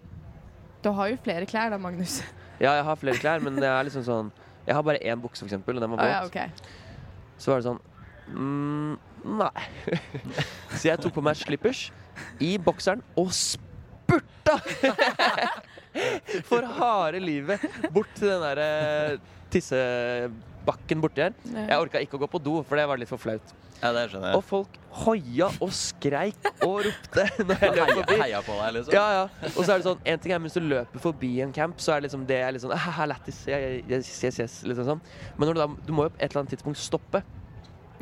Du 0.83 0.89
har 0.97 1.11
jo 1.11 1.17
flere 1.25 1.45
klær 1.49 1.73
da, 1.73 1.81
Magnus. 1.81 2.21
Ja, 2.61 2.75
jeg 2.77 2.83
har 2.85 2.95
flere 3.01 3.17
klær, 3.19 3.41
men 3.43 3.57
det 3.59 3.65
er 3.67 3.83
liksom 3.83 4.03
sånn, 4.05 4.27
jeg 4.63 4.75
har 4.77 4.83
bare 4.85 4.99
én 5.03 5.19
bukse 5.19 5.41
for 5.41 5.49
eksempel, 5.49 5.75
og 5.75 5.83
den 5.83 5.91
var 5.91 5.99
våt. 5.99 6.05
Ah, 6.05 6.21
ja, 6.21 6.27
okay. 6.29 6.77
Så 7.41 7.51
var 7.51 7.59
det 7.59 7.65
sånn, 7.65 7.79
mm, 8.29 8.93
nei. 9.41 9.65
så 10.77 10.83
jeg 10.91 11.01
tok 11.03 11.15
på 11.17 11.23
meg 11.25 11.35
slippers 11.41 11.81
i 12.45 12.53
bokseren 12.61 13.01
og 13.19 13.33
spurta! 14.43 15.63
For 16.49 16.65
harde 16.79 17.19
livet 17.21 17.61
bort 17.93 18.09
til 18.17 18.31
den 18.31 18.41
der 18.41 18.61
eh, 18.63 19.17
tissebakken 19.53 21.03
borti 21.03 21.21
her. 21.27 21.35
Jeg 21.53 21.77
orka 21.77 22.01
ikke 22.01 22.17
å 22.17 22.23
gå 22.23 22.29
på 22.31 22.41
do, 22.41 22.55
for 22.65 22.79
det 22.79 22.87
var 22.89 22.97
litt 22.97 23.11
for 23.11 23.21
flaut. 23.21 23.53
Ja, 23.83 23.91
det 23.91 24.05
skjønner 24.13 24.37
Og 24.37 24.45
folk 24.47 24.77
hoia 25.03 25.49
og 25.61 25.73
skreik 25.75 26.47
og 26.63 26.85
ropte 26.85 27.25
når 27.49 27.61
jeg 27.65 27.75
løp 27.75 27.91
forbi. 27.99 28.17
heia 28.21 28.41
på 28.45 28.55
deg, 28.57 28.73
liksom. 28.77 28.95
Ja, 28.95 29.05
ja. 29.17 29.51
Og 29.51 29.59
så 29.59 29.67
er 29.73 29.81
det 29.81 29.87
sånn, 29.89 30.01
en 30.13 30.23
ting 30.23 30.33
er 30.33 30.41
mens 30.41 30.57
du 30.57 30.63
løper 30.63 31.03
forbi 31.03 31.31
en 31.43 31.53
camp, 31.53 31.77
så 31.83 31.93
er 31.93 32.01
det 32.01 32.07
liksom 32.07 32.25
det 32.29 32.39
er 32.39 32.55
litt 32.55 32.63
sånn 32.63 32.73
«Ah, 32.77 33.03
lættis, 33.09 33.43
yes, 33.49 34.11
yes, 34.23 34.39
yes, 34.39 34.59
liksom 34.69 34.87
sånn. 34.87 35.01
Men 35.35 35.51
når 35.51 35.57
du, 35.59 35.63
da, 35.65 35.69
du 35.89 35.93
må 35.97 36.07
jo 36.07 36.13
på 36.15 36.21
et 36.21 36.29
eller 36.29 36.43
annet 36.45 36.55
tidspunkt 36.55 36.81
stoppe 36.81 37.21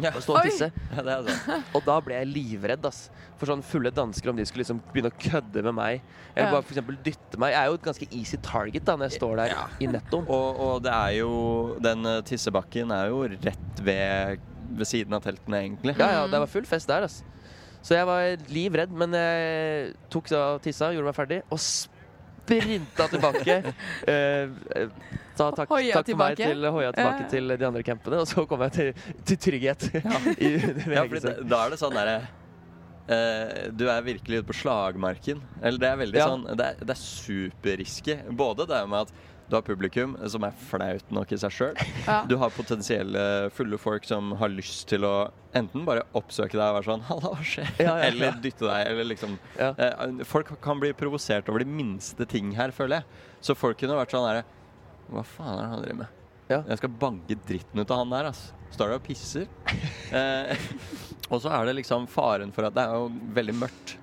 Ja. 0.01 0.11
og 0.17 0.21
stå 0.25 0.35
og 0.39 0.43
tisse. 0.47 0.67
Ja, 0.95 1.01
det 1.05 1.13
er 1.15 1.27
sant. 1.37 1.65
Og 1.77 1.83
da 1.85 1.95
ble 2.01 2.15
jeg 2.19 2.27
livredd, 2.31 2.85
ass. 2.89 3.09
For 3.39 3.49
sånn 3.51 3.63
fulle 3.65 3.91
dansker, 3.93 4.29
om 4.31 4.37
de 4.39 4.45
skulle 4.49 4.63
liksom 4.65 4.81
begynne 4.93 5.11
å 5.13 5.17
kødde 5.21 5.63
med 5.67 5.75
meg. 5.77 6.01
Eller 6.35 6.47
Ja. 6.47 6.51
bare 6.55 6.61
for 6.65 6.73
eksempel 6.75 6.97
dytte 7.05 7.37
meg. 7.41 7.53
Jeg 7.53 7.61
er 7.61 7.67
jo 7.71 7.73
et 7.79 7.87
ganske 7.89 8.07
easy 8.11 8.37
target 8.37 8.85
da 8.85 8.95
når 8.97 9.09
jeg 9.09 9.19
står 9.19 9.35
der 9.43 9.47
Ja. 9.55 9.67
i 9.79 9.87
nettoen. 9.87 10.27
Og, 10.27 10.59
og 10.59 10.83
det 10.83 10.91
er 10.93 11.17
jo 11.19 11.77
Den 11.81 12.05
eh, 12.05 12.21
tissebakken 12.21 12.91
er 12.91 13.09
jo 13.09 13.23
rett 13.27 13.81
ved, 13.83 14.39
ved 14.71 14.85
siden 14.87 15.13
av 15.13 15.21
teltene, 15.25 15.61
egentlig. 15.65 15.97
Ja, 15.97 16.11
ja, 16.21 16.27
det 16.27 16.39
var 16.39 16.47
full 16.47 16.65
fest 16.65 16.87
der, 16.87 17.03
ass. 17.03 17.23
Så 17.81 17.95
jeg 17.97 18.05
var 18.05 18.37
livredd, 18.53 18.91
men 18.93 19.11
jeg 19.17 19.95
tok 20.13 20.27
da 20.29 20.41
og 20.55 20.61
tissa, 20.61 20.91
gjorde 20.93 21.09
meg 21.09 21.15
ferdig, 21.17 21.39
og 21.49 21.57
sprinta 22.51 23.07
tilbake. 23.11 23.57
Eh, 24.11 24.49
eh, 24.75 24.89
ta, 25.37 25.47
takk, 25.55 25.69
Hoia 25.71 25.93
takk 25.95 26.09
for 26.11 26.19
meg 26.19 26.37
til 26.39 26.65
hoia 26.73 26.91
tilbake 26.95 27.27
til 27.31 27.53
de 27.57 27.65
andre 27.67 27.83
campene, 27.85 28.19
og 28.23 28.27
så 28.29 28.43
kom 28.49 28.61
jeg 28.67 28.73
til, 28.75 28.91
til 29.29 29.39
trygghet. 29.47 29.87
i, 30.45 30.51
Ja, 30.91 31.03
fordi 31.05 31.21
da, 31.25 31.33
da 31.53 31.59
er 31.65 31.75
det 31.75 31.81
sånn 31.81 31.97
derre 31.97 32.21
Uh, 33.11 33.71
Du 33.75 33.87
er 33.89 34.03
virkelig 34.05 34.37
ute 34.39 34.47
på 34.47 34.55
slagmarken. 34.55 35.39
Eller 35.59 35.81
det 35.81 35.87
er 35.89 35.97
veldig 35.99 36.19
Ja. 36.19 36.27
sånn 36.29 36.43
Det 36.55 36.67
er, 36.67 36.75
det 36.85 36.93
er 36.93 36.99
superrisky. 37.01 38.15
Både 38.37 38.67
det 38.69 38.77
med 38.87 39.07
at 39.09 39.11
du 39.51 39.57
har 39.57 39.65
publikum, 39.67 40.13
som 40.31 40.43
er 40.47 40.55
flaut 40.69 41.11
nok 41.13 41.31
i 41.35 41.37
seg 41.41 41.51
sjøl. 41.53 41.81
Ja. 42.07 42.21
Du 42.29 42.37
har 42.41 42.53
potensielle 42.55 43.23
fulle 43.55 43.77
folk 43.81 44.07
som 44.07 44.31
har 44.39 44.51
lyst 44.53 44.87
til 44.91 45.03
å 45.07 45.13
enten 45.57 45.83
bare 45.87 46.05
oppsøke 46.17 46.55
deg 46.55 46.63
og 46.63 46.77
være 46.79 46.87
sånn 46.87 47.03
'Halla, 47.09 47.33
hva 47.35 47.43
skjer?' 47.45 47.73
Ja, 47.77 47.85
ja, 47.85 47.97
ja. 47.99 48.07
Eller 48.09 48.39
dytte 48.43 48.65
deg. 48.69 48.87
Eller 48.93 49.09
liksom 49.11 49.37
Ja. 49.59 49.73
eh, 49.77 50.23
Folk 50.27 50.53
kan 50.63 50.79
bli 50.81 50.93
provosert 50.97 51.49
over 51.51 51.59
de 51.59 51.69
minste 51.69 52.25
ting 52.25 52.53
her, 52.57 52.71
føler 52.71 53.01
jeg. 53.01 53.05
Så 53.41 53.55
folk 53.57 53.77
kunne 53.81 53.97
vært 53.99 54.11
sånn 54.15 54.27
herre 54.27 54.43
Hva 55.11 55.23
faen 55.27 55.57
er 55.59 55.61
det 55.65 55.69
han 55.75 55.81
driver 55.85 55.99
med? 56.05 56.17
Ja. 56.51 56.61
Jeg 56.67 56.77
skal 56.81 56.89
banke 56.99 57.35
dritten 57.47 57.79
ut 57.79 57.91
av 57.91 57.97
han 58.01 58.09
der, 58.11 58.25
ass. 58.31 58.53
Står 58.71 58.87
der 58.91 58.99
og 58.99 59.03
pisser. 59.03 59.47
eh, 60.15 60.55
og 61.31 61.41
så 61.43 61.51
er 61.51 61.65
det 61.69 61.75
liksom 61.81 62.07
faren 62.11 62.51
for 62.55 62.67
at 62.67 62.75
det 62.75 62.83
er 62.87 62.95
jo 62.95 63.09
veldig 63.35 63.55
mørkt. 63.65 63.97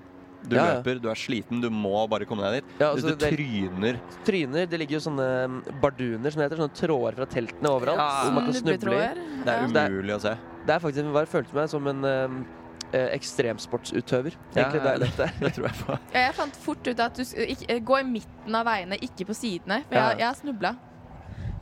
Du 0.47 0.55
Ja, 0.55 0.65
ja. 0.65 0.75
løper, 0.79 1.01
du 1.03 1.09
er 1.11 1.15
sliten, 1.19 1.59
du 1.61 1.69
må 1.69 2.07
bare 2.09 2.25
komme 2.25 2.45
deg 2.47 2.61
dit. 2.63 2.75
Ja, 2.79 2.91
altså, 2.93 3.09
du 3.11 3.15
det- 3.15 3.31
tryner 3.33 3.99
Tryner. 4.25 4.65
Det 4.69 4.79
ligger 4.79 4.99
jo 4.99 5.01
sånne 5.09 5.25
um, 5.45 5.57
barduner, 5.81 6.31
som 6.31 6.39
det 6.41 6.47
heter. 6.49 6.61
Sånne 6.63 6.77
tråder 6.79 7.15
fra 7.19 7.25
teltene 7.25 7.69
overalt. 7.73 7.99
Ja. 7.99 8.31
man 8.31 8.45
kan 8.45 8.53
snuble 8.53 8.93
i. 8.95 9.09
Det 9.43 9.47
er 9.47 9.67
Ja. 9.67 9.89
Umulig 9.89 10.15
å 10.15 10.21
se. 10.21 10.37
Det 10.65 10.75
er 10.75 10.79
faktisk, 10.79 11.13
jeg 11.19 11.27
følte 11.27 11.53
meg 11.55 11.69
som 11.69 11.87
en 11.87 12.05
um, 12.05 12.45
ekstremsportsutøver, 12.93 14.33
egentlig, 14.55 14.81
ja, 14.83 14.97
det, 14.97 15.09
der. 15.17 15.31
Det 15.39 15.53
tror 15.55 15.67
jeg 15.67 15.75
på. 15.85 15.97
Ja, 16.13 16.19
jeg 16.27 16.35
fant 16.39 16.55
fort 16.55 16.87
ut 16.87 16.99
at 17.05 17.15
du 17.19 17.21
ikke, 17.23 17.79
gå 17.85 17.99
i 17.99 18.03
midten 18.03 18.55
av 18.55 18.65
veiene, 18.65 18.97
ikke 19.05 19.27
på 19.29 19.35
sidene. 19.37 19.83
For 19.89 19.95
jeg, 19.99 20.17
jeg 20.23 20.27
har 20.27 20.37
snubla. 20.39 20.71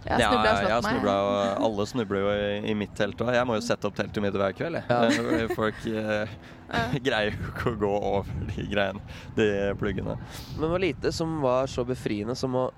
Jeg 0.07 0.21
Ja, 0.23 0.29
og 0.31 0.45
jeg 0.45 0.53
har 0.53 0.61
slått 0.63 0.85
meg. 0.85 0.93
snubla, 0.97 1.15
og 1.27 1.65
alle 1.67 1.85
snubler 1.91 2.21
jo 2.23 2.33
i, 2.33 2.71
i 2.71 2.75
mitt 2.79 2.93
telt 2.95 3.19
òg. 3.23 3.33
Jeg 3.35 3.47
må 3.49 3.57
jo 3.57 3.63
sette 3.65 3.89
opp 3.89 3.97
teltet 3.97 4.23
mitt 4.23 4.37
hver 4.39 4.55
kveld. 4.55 4.79
Jeg. 4.87 5.49
Folk 5.57 5.87
eh, 5.91 6.35
greier 7.07 7.35
jo 7.35 7.51
ikke 7.51 7.73
å 7.73 7.79
gå 7.83 7.93
over 8.13 8.45
de 8.53 8.67
greiene, 8.71 9.03
de 9.37 9.49
pluggene. 9.79 10.17
Men 10.55 10.65
det 10.65 10.71
var 10.75 10.83
lite 10.83 11.13
som 11.15 11.39
var 11.43 11.67
så 11.71 11.85
befriende 11.87 12.35
som 12.39 12.55
å 12.55 12.69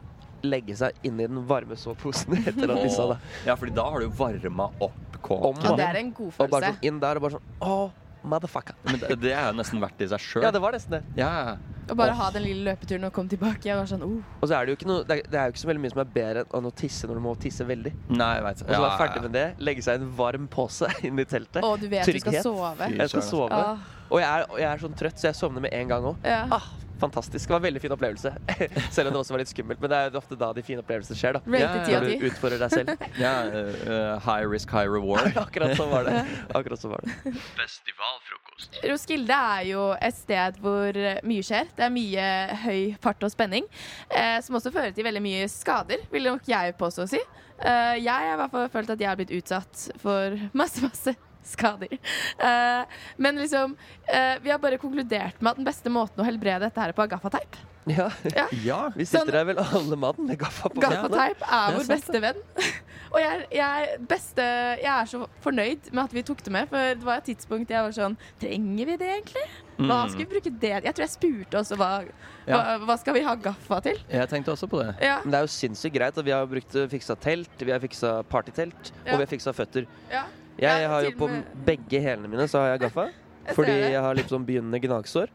legge 0.45 0.75
seg 0.79 0.95
inn 1.03 1.19
i 1.19 1.27
den 1.27 1.41
varme 1.47 1.75
såposen 1.77 2.37
etter 2.47 2.71
at 2.71 2.83
det. 2.85 3.17
Ja, 3.47 3.55
fordi 3.59 3.75
da 3.75 3.89
har 3.91 4.03
du 4.05 4.11
varma 4.19 4.69
opp 4.79 5.19
kåken. 5.21 5.65
Ja, 5.65 5.75
det 5.75 5.87
er 5.89 5.99
en 5.99 6.13
god 6.15 6.37
Og 6.39 6.51
bare 6.53 6.71
sånn 6.71 6.85
inn 6.87 7.01
der 7.01 7.19
og 7.19 7.25
bare 7.25 7.35
sånn 7.35 7.49
Å, 7.59 7.73
motherfucker. 8.23 8.75
Men 8.85 8.99
det, 9.01 9.15
det 9.21 9.31
er 9.33 9.49
jo 9.51 9.57
nesten 9.59 9.81
verdt 9.83 10.01
i 10.03 10.07
seg 10.11 10.19
sjøl. 10.23 10.43
Ja, 10.43 10.51
det 10.55 10.61
var 10.63 10.75
nesten 10.75 10.97
det. 10.97 11.03
Ja, 11.19 11.57
Å 11.89 11.95
bare 11.97 12.13
ha 12.13 12.27
den 12.35 12.43
lille 12.45 12.67
løpeturen 12.69 13.07
og 13.07 13.13
komme 13.15 13.31
tilbake. 13.31 13.65
Jeg 13.65 13.77
var 13.79 13.87
sånn, 13.89 14.03
oh. 14.05 14.19
Og 14.41 14.49
så 14.51 14.53
er 14.59 14.65
det 14.67 14.73
jo 14.75 14.77
ikke 14.77 14.89
noe 14.91 15.05
Det 15.09 15.15
er, 15.15 15.21
det 15.33 15.39
er 15.41 15.47
jo 15.49 15.53
ikke 15.55 15.61
så 15.63 15.69
veldig 15.71 15.81
mye 15.81 15.93
som 15.95 16.01
er 16.03 16.11
bedre 16.13 16.43
enn 16.59 16.67
å 16.69 16.73
tisse 16.77 17.07
når 17.09 17.17
du 17.17 17.23
må 17.25 17.31
tisse 17.41 17.65
veldig. 17.65 17.93
Nei, 18.13 18.27
jeg 18.37 18.43
vet. 18.45 18.61
Og 18.67 18.73
så 18.75 18.81
være 18.83 18.99
ferdig 18.99 19.23
med 19.25 19.33
det, 19.39 19.45
legge 19.69 19.85
seg 19.87 19.97
i 19.97 20.03
en 20.03 20.11
varm 20.19 20.45
pose 20.53 20.91
inn 21.09 21.17
i 21.23 21.25
teltet. 21.25 21.63
Og 21.65 21.79
du 21.81 21.87
vet 21.89 22.05
du 22.05 22.19
skal 22.21 22.37
sove. 22.45 22.91
Jeg 22.93 23.09
skal 23.15 23.25
sove. 23.25 23.49
Ah, 23.57 23.87
Og 24.09 24.21
jeg 24.21 24.29
er, 24.29 24.45
jeg 24.61 24.69
er 24.73 24.83
sånn 24.85 24.99
trøtt, 25.01 25.17
så 25.21 25.31
jeg 25.31 25.39
sovner 25.39 25.65
med 25.65 25.73
en 25.79 25.89
gang 25.95 26.05
òg. 26.13 26.21
ja. 26.29 26.43
Ah, 26.59 26.69
fantastisk. 27.01 27.47
Det 27.47 27.53
var 27.53 27.61
en 27.61 27.67
veldig 27.67 27.81
fin 27.81 27.93
opplevelse. 27.95 28.31
Selv 28.95 29.09
om 29.09 29.15
det 29.15 29.21
også 29.21 29.35
var 29.35 29.43
litt 29.43 29.51
skummelt. 29.51 29.81
Men 29.81 29.91
det 29.91 29.99
er 29.99 30.09
jo 30.09 30.19
ofte 30.21 30.37
da 30.39 30.51
de 30.55 30.63
fine 30.65 30.83
opplevelsene 30.83 31.19
skjer. 31.19 31.37
da 31.37 31.41
Rated 31.45 31.85
10 31.87 31.97
av 31.97 32.05
Når 32.05 32.09
du 32.09 32.27
utfordrer 32.31 32.63
deg 32.63 32.75
selv. 32.75 33.05
Ja, 33.19 33.33
eh, 33.51 34.25
high 34.25 34.45
risk, 34.47 34.71
high 34.71 34.89
reward. 34.89 35.35
Akkurat 35.45 35.75
sånn 35.79 35.91
var 35.91 36.07
det. 36.07 36.23
Akkurat 36.55 36.81
sånn 36.81 36.93
var 36.93 37.05
det. 37.05 37.35
Festivalfrokost. 37.57 38.79
Roskilde 38.89 39.39
er 39.57 39.67
jo 39.71 39.89
et 39.95 40.17
sted 40.17 40.59
hvor 40.63 40.99
eh, 40.99 41.21
mye 41.27 41.45
skjer. 41.45 41.71
Det 41.75 41.87
er 41.87 41.93
mye 41.95 42.27
høy 42.65 42.81
fart 43.03 43.23
og 43.27 43.33
spenning. 43.33 43.67
Eh, 44.09 44.37
som 44.45 44.59
også 44.59 44.73
fører 44.75 44.95
til 44.95 45.07
veldig 45.07 45.23
mye 45.25 45.47
skader, 45.51 46.05
vil 46.13 46.31
nok 46.31 46.47
jeg 46.49 46.77
påstå 46.79 47.07
å 47.07 47.13
si. 47.17 47.23
Uh, 47.59 47.97
jeg 47.99 48.07
har 48.07 48.37
i 48.37 48.39
hvert 48.39 48.53
fall 48.53 48.69
følt 48.71 48.91
at 48.93 49.01
jeg 49.03 49.09
har 49.09 49.17
blitt 49.19 49.33
utsatt 49.35 49.89
for 49.99 50.37
masse, 50.55 50.79
masse 50.79 51.11
skader. 51.45 51.93
Uh, 52.39 52.83
men 53.17 53.35
liksom 53.41 53.75
uh, 54.13 54.35
Vi 54.43 54.51
har 54.51 54.59
bare 54.59 54.77
konkludert 54.81 55.39
med 55.41 55.51
at 55.51 55.57
den 55.61 55.65
beste 55.67 55.89
måten 55.93 56.21
å 56.21 56.27
helbrede 56.27 56.67
dette 56.67 56.79
her 56.81 56.89
er 56.93 56.97
på 56.97 57.05
er 57.05 57.13
gaffateip. 57.15 57.59
Ja, 57.89 58.09
Ja. 58.35 58.45
Ja. 58.63 58.79
Vi 58.95 59.05
sitter 59.07 59.33
her 59.39 59.45
vel 59.49 59.57
alle 59.63 59.95
mann 59.97 60.19
med 60.27 60.37
gaffa 60.37 60.69
på. 60.69 60.81
Gaffateip 60.83 61.41
er 61.41 61.73
vår 61.79 61.85
er 61.87 61.89
beste 61.95 62.21
venn. 62.21 62.41
Og 63.09 63.17
jeg, 63.17 63.45
jeg, 63.57 63.93
beste, 64.05 64.43
jeg 64.77 64.89
er 64.93 65.07
så 65.09 65.23
fornøyd 65.41 65.87
med 65.89 66.03
at 66.03 66.11
vi 66.13 66.21
tok 66.27 66.43
det 66.45 66.51
med, 66.53 66.67
for 66.69 66.91
det 66.99 67.07
var 67.07 67.17
et 67.17 67.25
tidspunkt 67.31 67.71
jeg 67.73 67.81
var 67.81 67.95
sånn 67.95 68.17
Trenger 68.37 68.85
vi 68.91 68.97
det 69.01 69.07
egentlig? 69.15 69.47
Hva 69.79 69.95
Mm. 70.03 70.09
skal 70.11 70.19
vi 70.19 70.25
bruke 70.27 70.51
det 70.59 70.69
Jeg 70.83 70.91
tror 70.93 71.03
jeg 71.05 71.11
spurte 71.15 71.57
også 71.61 71.77
hva, 71.79 71.87
Ja. 72.45 72.57
hva, 72.59 72.73
hva 72.85 72.97
skal 72.99 73.15
vi 73.15 73.23
ha 73.25 73.33
gaffa 73.39 73.79
til? 73.81 73.97
Jeg 74.11 74.29
tenkte 74.29 74.51
også 74.53 74.67
på 74.69 74.83
det. 74.83 74.91
Ja, 75.01 75.21
Men 75.23 75.31
det 75.31 75.39
er 75.39 75.47
jo 75.47 75.53
sinnssykt 75.55 75.95
greit. 75.95 76.17
at 76.19 76.25
Vi 76.25 76.31
har 76.35 76.45
brukt 76.51 76.75
fiksa 76.91 77.15
telt, 77.17 77.49
vi 77.57 77.71
har 77.71 77.79
fiksa 77.79 78.19
partytelt, 78.29 78.91
Ja. 79.05 79.13
og 79.13 79.17
vi 79.17 79.23
har 79.25 79.31
fiksa 79.31 79.53
føtter. 79.55 79.87
Jeg 80.59 80.89
har 80.91 81.05
jo 81.07 81.11
på 81.17 81.29
begge 81.65 82.01
hælene 82.03 82.31
mine 82.31 82.47
så 82.51 82.63
har 82.63 82.73
jeg 82.75 82.87
gaffa. 82.87 83.09
Fordi 83.57 83.75
jeg 83.93 84.01
har 84.03 84.17
litt 84.17 84.31
sånn 84.31 84.45
begynnende 84.45 84.81
gnagsår. 84.83 85.31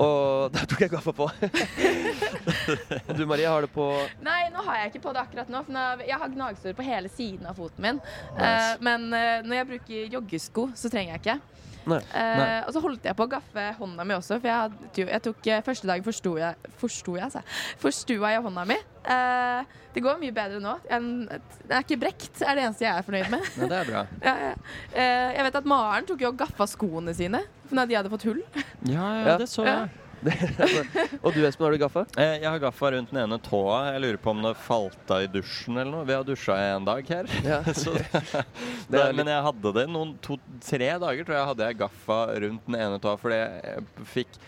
Og 0.00 0.50
da 0.54 0.64
tok 0.68 0.84
jeg 0.84 0.92
gaffa 0.92 1.14
på. 1.16 1.28
Og 1.28 3.12
du 3.18 3.24
Marie, 3.28 3.48
har 3.48 3.66
det 3.66 3.72
på 3.74 3.86
Nei, 4.24 4.42
nå 4.54 4.64
har 4.64 4.82
jeg 4.82 4.92
ikke 4.92 5.04
på 5.08 5.14
det 5.16 5.24
akkurat 5.24 5.52
nå. 5.52 5.64
For 5.68 6.04
jeg 6.06 6.20
har 6.22 6.34
gnagsår 6.36 6.76
på 6.78 6.86
hele 6.86 7.12
siden 7.12 7.48
av 7.50 7.60
foten 7.60 7.84
min. 7.84 8.02
Nice. 8.36 8.50
Eh, 8.50 8.84
men 8.86 9.08
eh, 9.16 9.40
når 9.46 9.60
jeg 9.60 9.70
bruker 9.74 10.14
joggesko, 10.16 10.68
så 10.78 10.92
trenger 10.92 11.16
jeg 11.16 11.24
ikke. 11.24 11.59
Nei. 11.88 11.98
Eh, 12.12 12.60
og 12.66 12.72
så 12.74 12.80
holdt 12.84 13.04
jeg 13.08 13.16
på 13.16 13.24
å 13.24 13.30
gaffe 13.30 13.62
hånda 13.78 14.04
mi 14.04 14.14
også, 14.14 14.36
for 14.40 14.48
jeg, 14.50 14.56
hadde, 14.66 15.06
jeg 15.14 15.22
tok 15.24 15.46
eh, 15.48 15.62
første 15.64 15.88
dagen 15.88 16.04
forsto 16.04 16.34
jeg 16.38 16.72
Forsto 16.80 17.14
jeg, 17.16 17.30
sa 17.32 17.40
jeg. 17.40 17.60
Forstua 17.80 18.32
jeg 18.34 18.42
hånda 18.44 18.64
mi. 18.68 18.76
Eh, 19.14 19.78
det 19.94 20.02
går 20.04 20.18
mye 20.20 20.34
bedre 20.36 20.60
nå. 20.62 20.74
Jeg, 20.90 21.00
den 21.00 21.72
er 21.78 21.86
ikke 21.86 22.00
brekt, 22.02 22.42
er 22.44 22.54
det 22.60 22.66
eneste 22.68 22.84
jeg 22.84 22.92
er 23.00 23.06
fornøyd 23.06 23.30
med. 23.32 23.48
Ja, 23.56 23.70
det 23.72 23.78
er 23.80 23.88
bra. 23.90 24.02
ja, 24.28 24.34
ja. 24.44 24.52
Eh, 24.92 25.30
jeg 25.38 25.46
vet 25.48 25.58
at 25.62 25.70
Maren 25.72 26.06
tok 26.10 26.20
jo 26.26 26.30
og 26.34 26.38
gaffa 26.44 26.68
skoene 26.70 27.16
sine 27.16 27.42
da 27.70 27.84
de 27.86 27.94
hadde 27.94 28.10
fått 28.10 28.24
hull. 28.26 28.40
Ja, 28.82 29.08
Ja. 29.24 29.36
det 29.38 29.48
så 29.48 29.64
Ja. 29.64 29.74
jeg. 29.84 29.99
Og 30.20 31.32
du 31.34 31.40
Espen, 31.46 31.64
har 31.66 31.72
du 31.74 31.78
gaffa? 31.80 32.02
Eh, 32.20 32.36
Jeg 32.42 32.48
har 32.50 32.58
gaffa 32.62 32.90
rundt 32.92 33.10
den 33.12 33.22
ene 33.22 33.38
tåa. 33.42 33.78
Jeg 33.94 34.02
lurer 34.04 34.20
på 34.20 34.30
om 34.34 34.42
det 34.44 34.52
falt 34.60 35.12
av 35.14 35.24
i 35.24 35.30
dusjen 35.32 35.78
eller 35.80 35.90
noe. 35.94 36.04
Vi 36.08 36.16
har 36.16 36.26
dusja 36.28 36.56
en 36.74 36.84
dag 36.88 37.08
her. 37.08 37.30
Ja. 37.46 37.60
Det 37.70 38.44
det, 38.92 39.04
men 39.16 39.28
jeg 39.30 39.42
hadde 39.46 39.72
det 39.76 39.86
noen 39.90 40.16
to-tre 40.24 40.88
dager 41.00 41.24
tror 41.26 41.36
jeg 41.38 41.48
hadde 41.52 41.68
jeg 41.70 41.78
gaffa 41.80 42.18
rundt 42.42 42.66
den 42.66 42.76
ene 42.80 42.98
tåa 43.02 43.16
fordi 43.20 43.38
jeg 43.38 43.84
fikk 44.12 44.38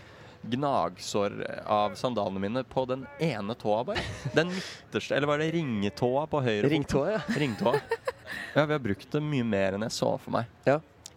gnagsår 0.52 1.36
av 1.70 1.92
sandalene 1.94 2.40
mine 2.42 2.62
på 2.66 2.82
den 2.90 3.04
ene 3.22 3.54
tåa 3.54 3.84
bare. 3.86 4.02
Den 4.34 4.50
midterste, 4.50 5.14
eller 5.14 5.30
var 5.30 5.38
det 5.38 5.52
ringetåa 5.54 6.24
på 6.32 6.40
høyre? 6.42 6.66
Ringtåa, 6.72 7.12
ja. 7.14 7.20
Ringtåa. 7.38 7.76
Ja, 8.56 8.64
vi 8.66 8.72
har 8.74 8.82
brukt 8.82 9.06
det 9.14 9.22
mye 9.22 9.46
mer 9.46 9.76
enn 9.78 9.86
jeg 9.86 9.94
så 9.94 10.16
for 10.18 10.34
meg. 10.34 10.50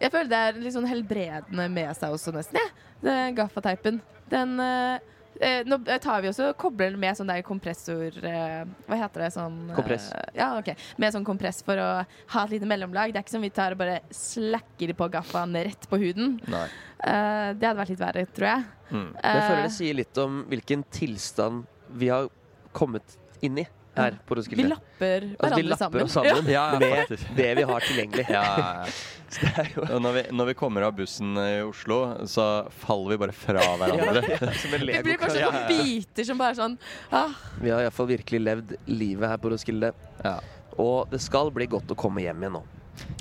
Jeg 0.00 0.12
føler 0.12 0.30
det 0.30 0.40
er 0.48 0.62
litt 0.62 0.74
sånn 0.76 0.88
helbredende 0.88 1.68
med 1.72 1.92
seg 1.98 2.14
også, 2.16 2.32
nesten. 2.36 2.58
Ja. 2.60 2.70
Det 3.02 3.16
Gaffateipen. 3.36 4.00
Den 4.32 4.56
eh, 4.60 4.96
eh, 5.40 5.60
Nå 5.68 5.78
tar 6.02 6.22
vi 6.24 6.30
også 6.30 6.48
kobler 6.58 6.90
den 6.90 7.00
med 7.00 7.14
sånn 7.18 7.28
der 7.30 7.42
kompressor 7.46 8.16
eh, 8.26 8.62
Hva 8.88 8.98
heter 8.98 9.22
det? 9.26 9.28
Sånn 9.36 9.58
eh, 9.70 9.76
Kompress. 9.76 10.08
ja, 10.34 10.48
ok. 10.58 10.72
Med 11.02 11.14
sånn 11.14 11.26
kompress 11.28 11.60
for 11.66 11.78
å 11.78 11.88
ha 12.32 12.44
et 12.46 12.54
lite 12.56 12.68
mellomlag. 12.68 13.12
Det 13.14 13.20
er 13.20 13.26
ikke 13.26 13.36
som 13.36 13.44
vi 13.46 13.52
tar 13.54 13.76
og 13.76 13.82
bare 13.84 14.00
slakker 14.10 14.94
på 14.98 15.10
gaffaen 15.14 15.54
rett 15.68 15.86
på 15.90 16.00
huden. 16.02 16.38
Nei. 16.50 16.66
Eh, 17.04 17.50
det 17.54 17.68
hadde 17.68 17.78
vært 17.82 17.94
litt 17.94 18.02
verre, 18.02 18.26
tror 18.36 18.50
jeg. 18.50 18.66
Mm. 18.90 19.08
Jeg 19.14 19.46
føler 19.46 19.60
Eh, 19.60 19.66
det 19.68 19.74
sier 19.76 20.00
litt 20.02 20.22
om 20.22 20.42
hvilken 20.50 20.84
tilstand 20.94 21.66
vi 22.00 22.08
har 22.10 22.28
kommet 22.76 23.16
inn 23.44 23.60
i 23.62 23.66
her 23.96 24.16
på 24.26 24.34
vi 24.50 24.62
lapper 24.68 25.26
Altså, 25.40 25.56
vi 25.56 25.62
hverandre 25.62 25.68
lapper 25.72 26.06
sammen. 26.06 26.38
sammen 26.38 26.50
Ja, 26.52 26.78
med 26.80 27.18
det 27.36 27.50
vi 27.56 27.62
har 27.70 27.80
tilgjengelig. 27.80 28.26
Ja, 28.30 28.42
ja, 28.42 28.84
ja. 28.84 28.86
Så 29.26 29.40
det 29.42 29.58
er 29.58 29.70
jo 29.74 29.82
Og 29.96 30.02
når 30.04 30.12
vi, 30.14 30.22
når 30.38 30.46
vi 30.46 30.54
kommer 30.54 30.84
av 30.86 30.92
bussen 30.94 31.32
i 31.42 31.60
Oslo, 31.66 31.96
så 32.30 32.44
faller 32.84 33.10
vi 33.10 33.16
bare 33.24 33.34
fra 33.34 33.64
hverandre. 33.80 34.22
ja, 34.22 34.52
Vi 34.62 34.78
blir 34.78 34.94
bare 34.94 35.02
legokloss. 35.02 35.38
sånn 35.40 35.66
biter 35.72 36.24
som 36.28 36.38
bare 36.38 36.54
sånn 36.54 36.78
ah, 37.10 37.32
Vi 37.60 37.72
har 37.74 37.82
iallfall 37.82 38.06
virkelig 38.12 38.40
levd 38.44 38.76
livet 38.86 39.28
her 39.34 39.36
på 39.42 39.50
Roskilde. 39.50 39.90
Ja. 40.22 40.36
Og 40.78 41.10
det 41.10 41.20
skal 41.24 41.50
bli 41.50 41.66
godt 41.66 41.90
å 41.90 41.96
komme 41.98 42.22
hjem 42.22 42.44
igjen 42.46 42.54
nå. 42.60 42.62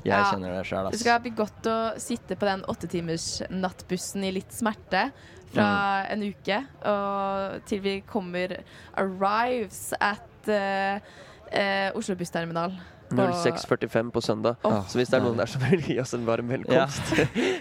Jeg 0.06 0.14
Ja. 0.14 0.30
kjenner 0.32 0.54
det 0.56 0.66
sjøl, 0.70 0.92
Det 0.92 1.00
skal 1.02 1.20
bli 1.20 1.32
godt 1.36 1.68
å 1.68 1.78
sitte 2.00 2.36
på 2.40 2.46
den 2.48 2.62
åttetimers 2.70 3.42
nattbussen 3.50 4.24
i 4.24 4.32
litt 4.32 4.54
smerte 4.56 5.10
fra 5.52 5.66
Mm. 6.06 6.12
en 6.12 6.24
uke, 6.30 6.58
og 6.86 7.66
til 7.66 7.80
vi 7.82 8.02
kommer 8.08 8.58
arrives 8.96 9.94
at 10.00 10.22
eh, 10.52 11.00
eh, 11.52 11.90
Oslo 11.98 12.16
bussterminal. 12.20 12.76
06.45 13.10 14.12
på 14.12 14.22
søndag. 14.22 14.56
Oh. 14.64 14.82
Så 14.90 14.98
hvis 14.98 15.12
det 15.12 15.20
er 15.20 15.24
noen 15.24 15.38
der 15.38 15.50
som 15.50 15.62
vil 15.62 15.84
gi 15.86 15.98
oss 16.02 16.14
en 16.18 16.26
varm 16.26 16.50
velkomst, 16.50 17.12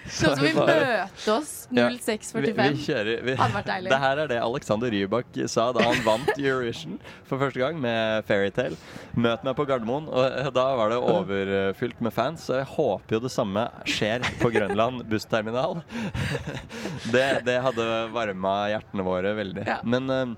Så 0.09 0.33
vi 0.41 0.53
møte 0.57 1.35
oss 1.35 1.53
Ja. 1.75 1.89
Vi, 1.91 1.99
vi 1.99 2.17
06.45. 2.17 2.79
kjører 2.85 3.25
vi, 3.25 3.35
Hadde 3.39 3.57
vært 3.59 3.69
deilig. 3.69 3.93
Det 3.93 3.99
her 4.05 4.23
er 4.23 4.31
det 4.31 4.39
Alexander 4.41 4.93
Rybak 4.95 5.39
sa 5.51 5.67
da 5.77 5.85
han 5.85 6.01
vant 6.07 6.31
Eurovision 6.39 6.97
for 7.29 7.41
første 7.43 7.61
gang 7.61 7.77
med 7.81 8.25
Fairytale. 8.29 8.79
Møt 9.17 9.45
meg 9.47 9.57
på 9.59 9.67
Gardermoen, 9.69 10.09
og 10.09 10.51
da 10.57 10.67
var 10.79 10.95
det 10.95 11.01
overfylt 11.01 12.01
med 12.05 12.15
fans. 12.15 12.49
Så 12.49 12.61
jeg 12.61 12.71
håper 12.75 13.19
jo 13.19 13.23
det 13.27 13.33
samme 13.35 13.67
skjer 13.89 14.25
på 14.41 14.53
Grønland 14.55 15.05
bussterminal. 15.11 15.83
Det, 17.15 17.45
det 17.47 17.57
hadde 17.63 17.85
varma 18.15 18.53
hjertene 18.73 19.05
våre 19.07 19.35
veldig. 19.37 19.65
Ja. 19.69 19.77
Men 19.87 20.11
eh, 20.11 20.33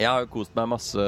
jeg 0.00 0.08
har 0.08 0.24
jo 0.24 0.32
kost 0.32 0.56
meg 0.56 0.70
masse 0.72 1.06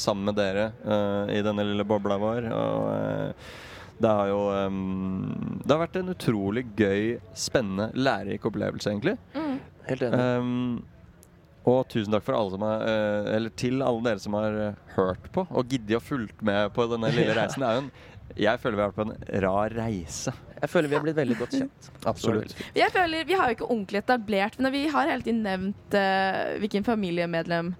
sammen 0.00 0.30
med 0.30 0.38
dere 0.38 0.70
uh, 0.86 1.28
i 1.32 1.42
denne 1.44 1.68
lille 1.68 1.84
bobla 1.86 2.16
vår. 2.20 2.48
Og 2.56 2.86
uh, 2.88 3.54
det 4.00 4.12
har 4.12 4.28
jo 4.28 4.40
um, 4.52 5.60
Det 5.62 5.72
har 5.72 5.82
vært 5.84 6.00
en 6.00 6.12
utrolig 6.12 6.66
gøy, 6.76 7.16
spennende, 7.36 7.90
lærerik 7.96 8.44
opplevelse, 8.48 8.92
egentlig. 8.92 9.16
Mm. 9.36 9.56
Helt 9.86 10.06
enig. 10.08 10.20
Um, 10.20 10.84
og 11.66 11.80
tusen 11.90 12.14
takk 12.14 12.22
for 12.22 12.38
alle 12.38 12.52
som 12.54 12.62
har, 12.62 12.82
eh, 12.86 13.28
eller 13.36 13.54
til 13.58 13.80
alle 13.82 14.04
dere 14.04 14.22
som 14.22 14.36
har 14.38 14.58
eh, 14.62 14.82
hørt 14.94 15.24
på 15.34 15.42
og 15.50 15.72
giddet 15.72 15.96
å 15.98 16.02
fulgt 16.02 16.44
med 16.46 16.70
på 16.76 16.86
denne 16.92 17.10
lille 17.10 17.34
reisen. 17.40 17.64
Det 17.64 17.70
er 17.70 17.80
jo 17.80 17.82
en, 17.82 17.88
jeg 18.38 18.60
føler 18.62 18.78
vi 18.78 18.84
har 18.84 18.92
vært 18.92 19.00
på 19.00 19.06
en 19.08 19.42
rar 19.42 19.74
reise. 19.74 20.34
Jeg 20.60 20.70
føler 20.70 20.92
vi 20.92 20.96
har 20.96 21.02
blitt 21.08 21.18
veldig 21.18 21.38
godt 21.40 21.56
kjent. 21.58 21.88
Absolutt. 22.12 22.54
Jeg 22.78 22.94
føler, 22.94 23.26
Vi 23.26 23.34
har 23.34 23.50
jo 23.50 23.58
ikke 23.58 23.66
ordentlig 23.66 24.02
etablert, 24.04 24.60
men 24.62 24.76
vi 24.76 24.84
har 24.94 25.10
hele 25.10 25.26
tiden 25.26 25.42
nevnt 25.46 25.98
uh, 25.98 26.54
hvilken 26.62 26.86
familiemedlem 26.86 27.74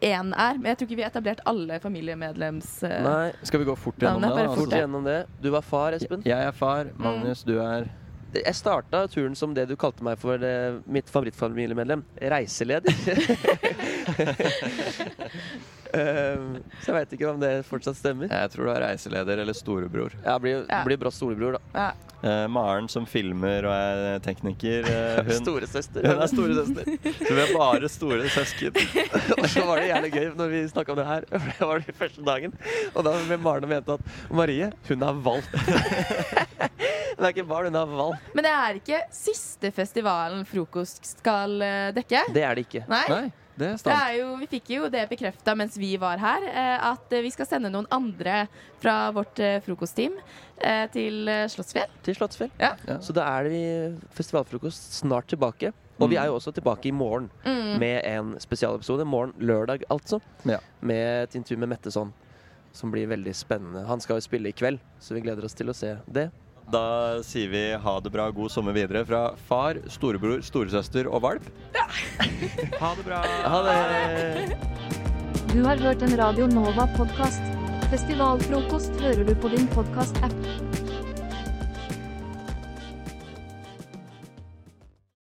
én 0.00 0.32
er. 0.32 0.58
Men 0.58 0.70
jeg 0.72 0.80
tror 0.80 0.88
ikke 0.88 0.98
vi 0.98 1.04
har 1.04 1.12
etablert 1.12 1.40
alle 1.48 1.78
familiemedlems... 1.82 2.68
Uh, 2.84 2.96
Nei, 3.06 3.30
Skal 3.46 3.62
vi 3.62 3.68
gå 3.68 3.76
fort 3.78 3.98
gjennom 4.00 4.24
det? 4.24 4.34
bare 4.36 4.50
da? 4.50 4.58
fort 4.58 4.76
gjennom 4.76 5.08
det. 5.08 5.18
Du 5.42 5.50
var 5.54 5.64
far, 5.66 5.96
Espen. 5.98 6.22
Jeg 6.26 6.50
er 6.50 6.54
far. 6.56 6.92
Magnus, 7.00 7.42
du 7.46 7.56
er 7.60 7.88
Jeg 8.34 8.54
starta 8.54 9.04
turen 9.10 9.34
som 9.34 9.54
det 9.56 9.66
du 9.70 9.74
kalte 9.80 10.04
meg 10.06 10.20
for 10.22 10.42
eh, 10.46 10.78
mitt 10.86 11.10
favorittfamiliemedlem. 11.10 12.04
Reiseleder. 12.30 12.90
Um, 15.90 16.60
så 16.82 16.90
jeg 16.92 16.94
veit 17.00 17.12
ikke 17.16 17.30
om 17.32 17.40
det 17.42 17.50
fortsatt 17.68 17.96
stemmer. 17.98 18.30
Jeg 18.30 18.50
tror 18.52 18.68
du 18.68 18.70
er 18.74 18.82
reiseleder 18.88 19.42
eller 19.42 19.56
storebror. 19.56 20.14
Ja, 20.24 20.36
blir, 20.42 20.64
Ja. 20.70 20.84
blir 20.86 20.98
bra 21.00 21.10
storebror, 21.14 21.58
da. 21.58 21.60
ja. 21.74 21.90
Uh, 22.20 22.44
Maren 22.52 22.84
som 22.92 23.06
filmer 23.08 23.64
og 23.64 23.72
er 23.72 24.18
tekniker. 24.20 24.84
uh, 24.84 25.22
hun, 25.26 25.32
Storesøster. 25.38 26.04
hun 26.04 26.20
er 26.20 26.28
storesøster. 26.28 26.90
Så 27.16 27.32
vi 27.32 27.40
er 27.46 27.54
bare 27.56 27.88
store 27.88 28.28
søsken. 28.28 28.76
og 29.40 29.46
så 29.48 29.64
var 29.64 29.80
det 29.80 29.86
jævlig 29.88 30.10
gøy 30.18 30.26
når 30.36 30.52
vi 30.52 30.60
snakka 30.68 30.92
om 30.92 31.00
det 31.00 31.06
her. 31.08 31.24
For 31.40 31.48
det 31.56 31.68
var 31.70 31.86
den 31.86 31.98
første 32.02 32.26
dagen. 32.28 32.52
Og 32.94 33.06
da 33.08 33.14
ble 33.24 33.40
Maren 33.40 33.64
og 33.64 33.72
mente 33.72 33.96
at 33.96 34.34
Marie, 34.36 34.68
hun 34.90 35.02
er 35.08 35.22
valgt. 35.24 35.48
Hun 37.20 37.26
er 37.26 37.32
ikke 37.34 37.44
barn, 37.48 37.66
hun 37.70 37.76
er 37.80 37.90
valgt. 37.96 38.28
Men 38.36 38.46
det 38.46 38.52
er 38.52 38.78
ikke 38.80 39.00
siste 39.12 39.70
festivalen 39.76 40.44
frokost 40.48 41.04
skal 41.16 41.56
eh, 41.64 41.88
dekke. 41.96 42.22
Det 42.36 42.44
er 42.46 42.56
det 42.56 42.64
ikke. 42.68 42.84
Nei. 42.88 43.02
Nei, 43.10 43.24
det 43.60 43.68
er 43.70 43.82
Det 43.84 43.96
er 43.96 44.14
jo, 44.18 44.28
vi 44.40 44.48
fikk 44.56 44.70
jo 44.74 44.88
det 44.92 45.04
bekrefta 45.10 45.54
mens 45.58 45.76
vi 45.78 45.92
var 46.00 46.18
her, 46.22 46.46
eh, 46.50 46.86
at 46.90 47.12
eh, 47.16 47.22
vi 47.24 47.30
skal 47.34 47.46
sende 47.46 47.70
noen 47.72 47.86
andre 47.92 48.46
fra 48.82 48.96
vårt 49.14 49.38
eh, 49.44 49.58
frokostteam 49.64 50.16
eh, 50.58 50.86
til 50.94 51.28
Slottsfjell. 51.52 51.92
Til 52.06 52.16
Slottsfjell. 52.18 52.50
Ja. 52.60 52.72
Ja. 52.88 52.98
Så 53.04 53.14
da 53.16 53.28
er 53.38 53.48
vi 53.52 53.62
festivalfrokost 54.16 54.98
snart 55.02 55.28
tilbake. 55.30 55.72
Og 56.00 56.08
vi 56.08 56.16
er 56.16 56.30
jo 56.30 56.38
også 56.38 56.52
tilbake 56.56 56.88
i 56.88 56.94
morgen 56.96 57.28
Mm. 57.44 57.78
med 57.78 58.00
en 58.08 58.30
spesialepisode. 58.40 59.04
Morgen 59.04 59.34
lørdag, 59.38 59.82
altså. 59.92 60.18
Ja. 60.48 60.56
Med 60.80 61.22
et 61.28 61.34
intervju 61.36 61.58
med 61.60 61.68
Metteson. 61.74 62.12
Som 62.72 62.92
blir 62.92 63.06
veldig 63.10 63.34
spennende. 63.34 63.84
Han 63.86 64.00
skal 64.00 64.16
jo 64.16 64.24
spille 64.24 64.48
i 64.48 64.52
kveld, 64.56 64.78
så 65.02 65.14
vi 65.14 65.20
gleder 65.24 65.44
oss 65.44 65.54
til 65.58 65.68
å 65.68 65.74
se 65.74 65.96
det. 66.08 66.30
Da 66.70 67.18
sier 67.26 67.48
vi 67.50 67.62
ha 67.82 67.92
det 68.00 68.12
bra, 68.14 68.28
god 68.30 68.52
sommer 68.54 68.74
videre 68.76 69.02
fra 69.06 69.22
far, 69.48 69.80
storebror, 69.90 70.38
storesøster 70.46 71.08
og 71.10 71.24
valp. 71.24 71.48
Ha 71.74 72.92
det 72.94 73.06
bra. 73.08 73.22
Ha 73.26 73.62
det! 73.66 74.58
Du 75.50 75.64
har 75.66 75.82
hørt 75.82 76.02
en 76.06 76.14
Radio 76.20 76.46
Nova-podkast. 76.46 77.42
Festivalfrokost 77.90 79.02
hører 79.02 79.26
du 79.26 79.34
på 79.34 79.50
din 79.50 79.66
podkast-app. 79.74 80.69